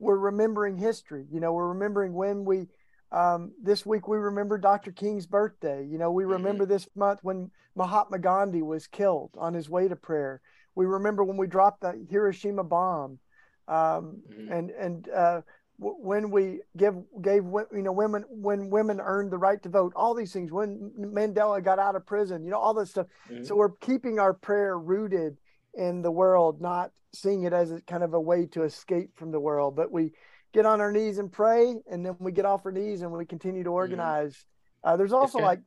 [0.00, 1.26] we're remembering history.
[1.30, 2.66] You know, we're remembering when we,
[3.12, 4.90] um, this week we remember Dr.
[4.90, 5.86] King's birthday.
[5.86, 9.94] You know, we remember this month when Mahatma Gandhi was killed on his way to
[9.94, 10.40] prayer.
[10.74, 13.20] We remember when we dropped the Hiroshima bomb.
[13.68, 14.50] Um, Mhm.
[14.50, 15.40] and, and, uh,
[15.78, 20.14] when we give gave you know women when women earned the right to vote all
[20.14, 23.44] these things when mandela got out of prison you know all this stuff Mhm.
[23.44, 25.36] so we're keeping our prayer rooted
[25.76, 29.32] in the world, not seeing it as a kind of a way to escape from
[29.32, 29.74] the world.
[29.74, 30.12] But we
[30.52, 33.26] get on our knees and pray, and then we get off our knees and we
[33.26, 34.46] continue to organize.
[34.84, 35.58] Uh, there's also like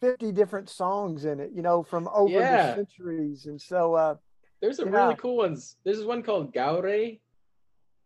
[0.00, 2.76] 50 different songs in it, you know, from over Yeah.
[2.76, 3.46] the centuries.
[3.46, 4.14] And so, uh,
[4.60, 5.02] There's some Yeah.
[5.02, 5.76] really cool ones.
[5.84, 7.18] There's one called Gaure.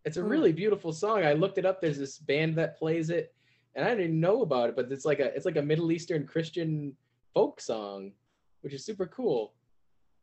[0.04, 0.28] It's a Hmm.
[0.28, 1.24] really beautiful song.
[1.24, 1.80] I looked it up.
[1.80, 3.34] There's this band that plays it,
[3.74, 6.26] and I didn't know about it, but it's like a it's like a Middle Eastern
[6.26, 6.96] Christian
[7.34, 8.12] folk song,
[8.62, 9.54] which is super cool.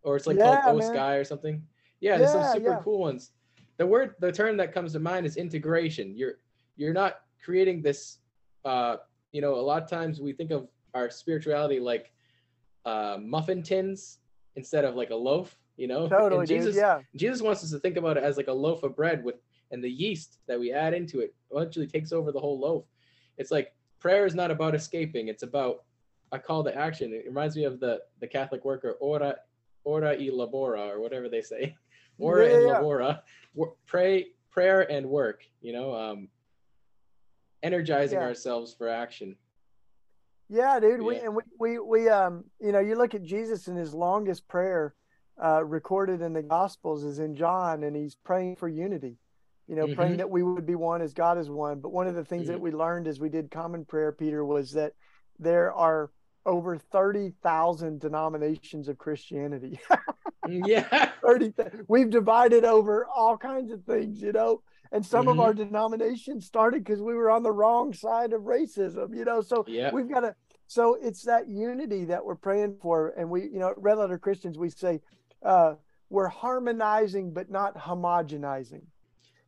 [0.04, 0.88] Or it's like Yeah, called Oh man.
[0.88, 1.62] Sky or something.
[2.00, 2.80] Yeah, there's some Yeah, super yeah.
[2.84, 3.32] cool ones.
[3.78, 6.16] The word the term that comes to mind is integration.
[6.18, 6.40] You're
[6.76, 8.20] you're not creating this
[8.66, 8.98] uh
[9.32, 12.12] you know, a lot of times we think of our spirituality like
[12.86, 14.20] uh muffin tins
[14.56, 16.08] instead of like a loaf, you know?
[16.08, 16.58] totally, and dude.
[16.62, 17.02] Jesus Yeah.
[17.16, 19.36] Jesus wants us to think about it as like a loaf of bread with
[19.72, 22.86] and the yeast that we add into it eventually takes over the whole loaf.
[23.38, 25.84] It's like prayer is not about escaping, it's about
[26.32, 27.14] a call to action.
[27.14, 29.36] It reminds me of the the Catholic worker ora
[29.84, 31.76] ora y labora or whatever they say.
[32.20, 33.22] Ora Yeah, and yeah, labora.
[33.86, 36.28] Pray prayer and work, you know, um
[37.64, 38.26] energizing Yeah.
[38.26, 39.36] ourselves for action.
[40.50, 41.02] Yeah, dude.
[41.02, 44.48] We and we, we we um you know you look at Jesus and his longest
[44.48, 44.96] prayer
[45.42, 49.18] uh recorded in the Gospels is in John and he's praying for unity.
[49.68, 50.18] You know, praying Mhm.
[50.20, 51.80] that we would be one as God is one.
[51.80, 52.62] But one of the things that Mhm.
[52.62, 54.94] we learned as we did common prayer, Peter, was that
[55.40, 56.10] there are
[56.46, 59.80] over 30,000 denominations of Christianity.
[60.44, 61.12] yeah.
[61.26, 61.54] 30
[61.90, 64.62] we've divided over all kinds of things, you know.
[64.94, 65.42] And some of Mhm.
[65.42, 69.42] our denominations started because we were on the wrong side of racism, you know.
[69.42, 69.92] So Yeah.
[69.92, 70.36] we've got to
[70.68, 74.58] so it's that unity that we're praying for and we you know red letter christians
[74.58, 75.00] we say
[75.44, 75.76] uh
[76.10, 78.82] we're harmonizing but not homogenizing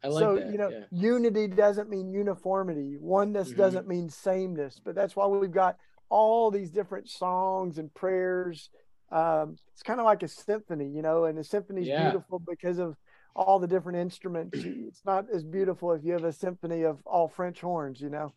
[0.03, 0.51] I like so that.
[0.51, 0.85] you know yeah.
[0.91, 3.57] unity doesn't mean uniformity oneness Mhm.
[3.57, 5.77] doesn't mean sameness but that's why we've got
[6.09, 8.69] all these different songs and prayers
[9.11, 12.03] um it's kind of like a symphony you know and a symphony is Yeah.
[12.03, 12.95] beautiful because of
[13.35, 17.27] all the different instruments it's not as beautiful if you have a symphony of all
[17.27, 18.33] french horns you know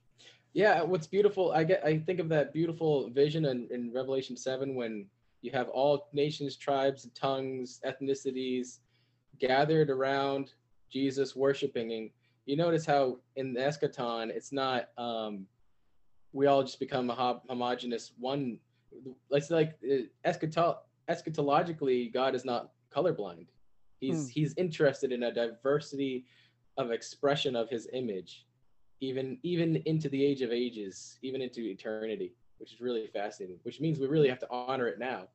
[0.54, 4.74] Yeah, what's beautiful, I get I think of that beautiful vision in, in Revelation 7
[4.74, 5.06] when
[5.40, 8.80] you have all nations, tribes, tongues, ethnicities
[9.38, 10.52] gathered around
[10.92, 11.92] Jesus worshiping.
[11.92, 12.10] And
[12.46, 15.46] you notice how in the eschaton, it's not um
[16.32, 18.58] we all just become a homogenous one.
[19.30, 20.78] It's like uh, eschato-
[21.10, 23.46] eschatologically, God is not colorblind.
[24.00, 24.32] He's Hmm.
[24.32, 26.26] he's interested in a diversity
[26.78, 28.46] of expression of his image
[29.00, 33.58] even even into the age of ages, even into eternity, which is really fascinating.
[33.64, 35.28] Which means we really have to honor it now.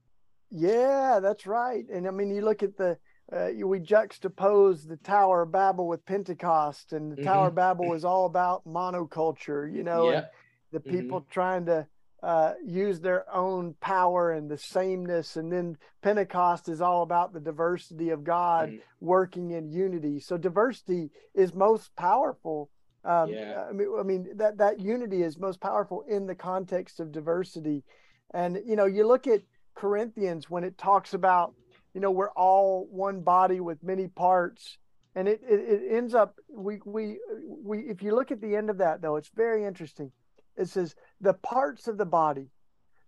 [0.50, 1.86] Yeah, that's right.
[1.92, 2.98] And I mean, you look at the
[3.32, 7.94] uh, you- we juxtapose the Tower of Babel with Pentecost, and the Tower of Babel
[7.94, 10.28] is all about monoculture, you know, yeah, and
[10.72, 11.88] the people trying to
[12.24, 15.38] uh, use their own power and the sameness.
[15.38, 18.82] And then Pentecost is all about the diversity of God Mm.
[19.00, 20.20] working in unity.
[20.20, 22.72] So diversity is most powerful.
[23.04, 23.68] Um, Yeah.
[23.70, 27.84] I mean, I mean that that unity is most powerful in the context of diversity.
[28.32, 29.44] And you know, you look at
[29.76, 31.54] Corinthians when it talks about,
[31.98, 34.78] you know, we're all one body with many parts,
[35.16, 38.70] and it it, it ends up we we we if you look at the end
[38.70, 40.12] of that though, it's very interesting.
[40.56, 42.52] It says the parts of the body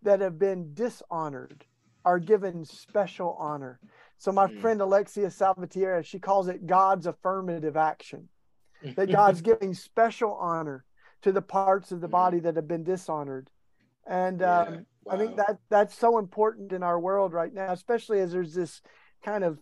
[0.01, 1.65] that have been dishonored
[2.03, 3.79] are given special honor.
[4.17, 4.59] So my Mm.
[4.59, 8.29] friend Alexia Salvatierra, she calls it God's affirmative action.
[8.95, 10.83] That God's giving special honor
[11.21, 12.11] to the parts of the Mm.
[12.11, 13.51] body that have been dishonored.
[14.07, 18.19] And Yeah, um, I think that that's so important in our world right now, especially
[18.19, 18.81] as there's this
[19.23, 19.59] kind of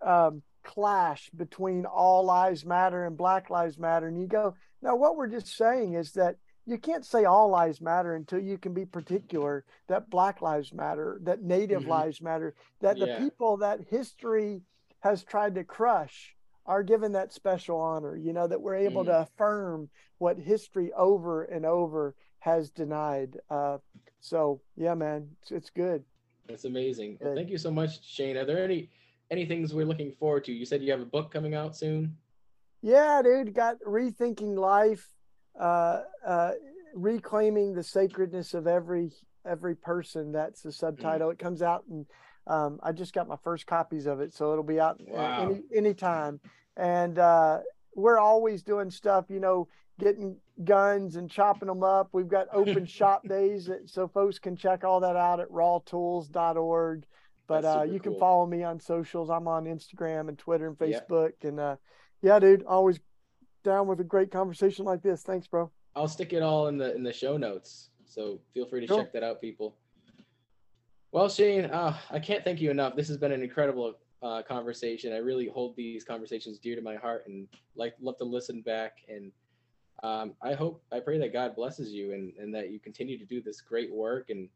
[0.00, 4.06] um, clash between all lives matter and Black Lives Matter.
[4.08, 6.36] And you go, no, what we're just saying is that
[6.66, 11.18] you can't say all lives matter until you can be particular that Black Lives Matter,
[11.22, 11.88] that Native Mhm.
[11.88, 14.62] lives matter, that the people that history
[15.00, 16.36] has tried to crush
[16.66, 19.06] are given that special honor, you know, that we're able Mm.
[19.06, 19.88] to affirm
[20.18, 23.36] what history over and over has denied.
[23.50, 23.78] Uh,
[24.20, 26.04] so, yeah, man, it's, it's good.
[26.48, 27.18] That's amazing.
[27.20, 28.36] Well, thank you so much, Shane.
[28.36, 28.90] Are there any
[29.30, 30.52] any things we're looking forward to?
[30.52, 32.16] You said you have a book coming out soon.
[32.80, 35.06] Yeah, dude, got rethinking life,
[35.60, 36.52] uh, uh,
[36.94, 39.12] reclaiming the sacredness of every
[39.46, 40.32] every person.
[40.32, 41.30] That's the subtitle.
[41.30, 42.06] It comes out, and
[42.46, 45.42] um, I just got my first copies of it, so it'll be out uh, Wow.
[45.50, 46.40] any anytime.
[46.78, 47.58] And uh,
[47.94, 49.68] we're always doing stuff, you know,
[49.98, 52.08] getting guns and chopping them up.
[52.12, 57.04] We've got open shop days, that, so folks can check all that out at rawtools.org.
[57.46, 58.20] But uh, you can cool.
[58.20, 59.30] follow me on socials.
[59.30, 61.00] I'm on Instagram and Twitter and Yeah.
[61.00, 61.32] Facebook.
[61.42, 61.76] And uh,
[62.20, 63.00] yeah, dude, always
[63.64, 65.22] down with a great conversation like this.
[65.22, 65.70] Thanks, bro.
[65.96, 67.90] I'll stick it all in the in the show notes.
[68.04, 68.98] So feel free to Cool.
[68.98, 69.76] check that out, people.
[71.10, 72.94] Well, Shane, uh, I can't thank you enough.
[72.94, 75.12] This has been an incredible uh, conversation.
[75.14, 78.98] I really hold these conversations dear to my heart and like love to listen back.
[79.08, 79.32] And
[80.02, 83.24] um, I hope, I pray that God blesses you and, and that you continue to
[83.24, 84.48] do this great work and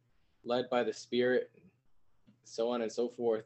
[0.44, 1.64] led by the Spirit, and
[2.44, 3.44] so on and so forth.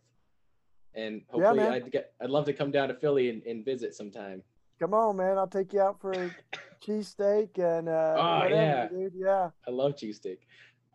[0.95, 1.73] And hopefully, man.
[1.73, 4.43] I'd get, I'd love to come down to Philly and, and visit sometime.
[4.79, 5.37] Come on, man.
[5.39, 6.31] I'll take you out for a
[6.87, 8.89] cheesesteak and uh, Oh, whatever, yeah.
[8.89, 9.13] dude.
[9.15, 9.51] Yeah.
[9.67, 10.39] I love cheesesteak.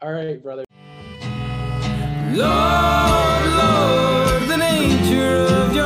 [0.01, 0.63] All right, brother.
[2.33, 5.85] Lord, Lord, the nature of your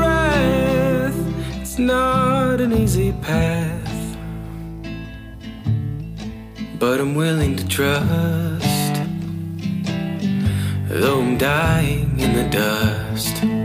[0.00, 1.60] wrath.
[1.62, 3.75] It's not an easy path,
[6.78, 8.94] but I'm willing to trust.
[10.88, 13.55] Though I'm dying in the dust.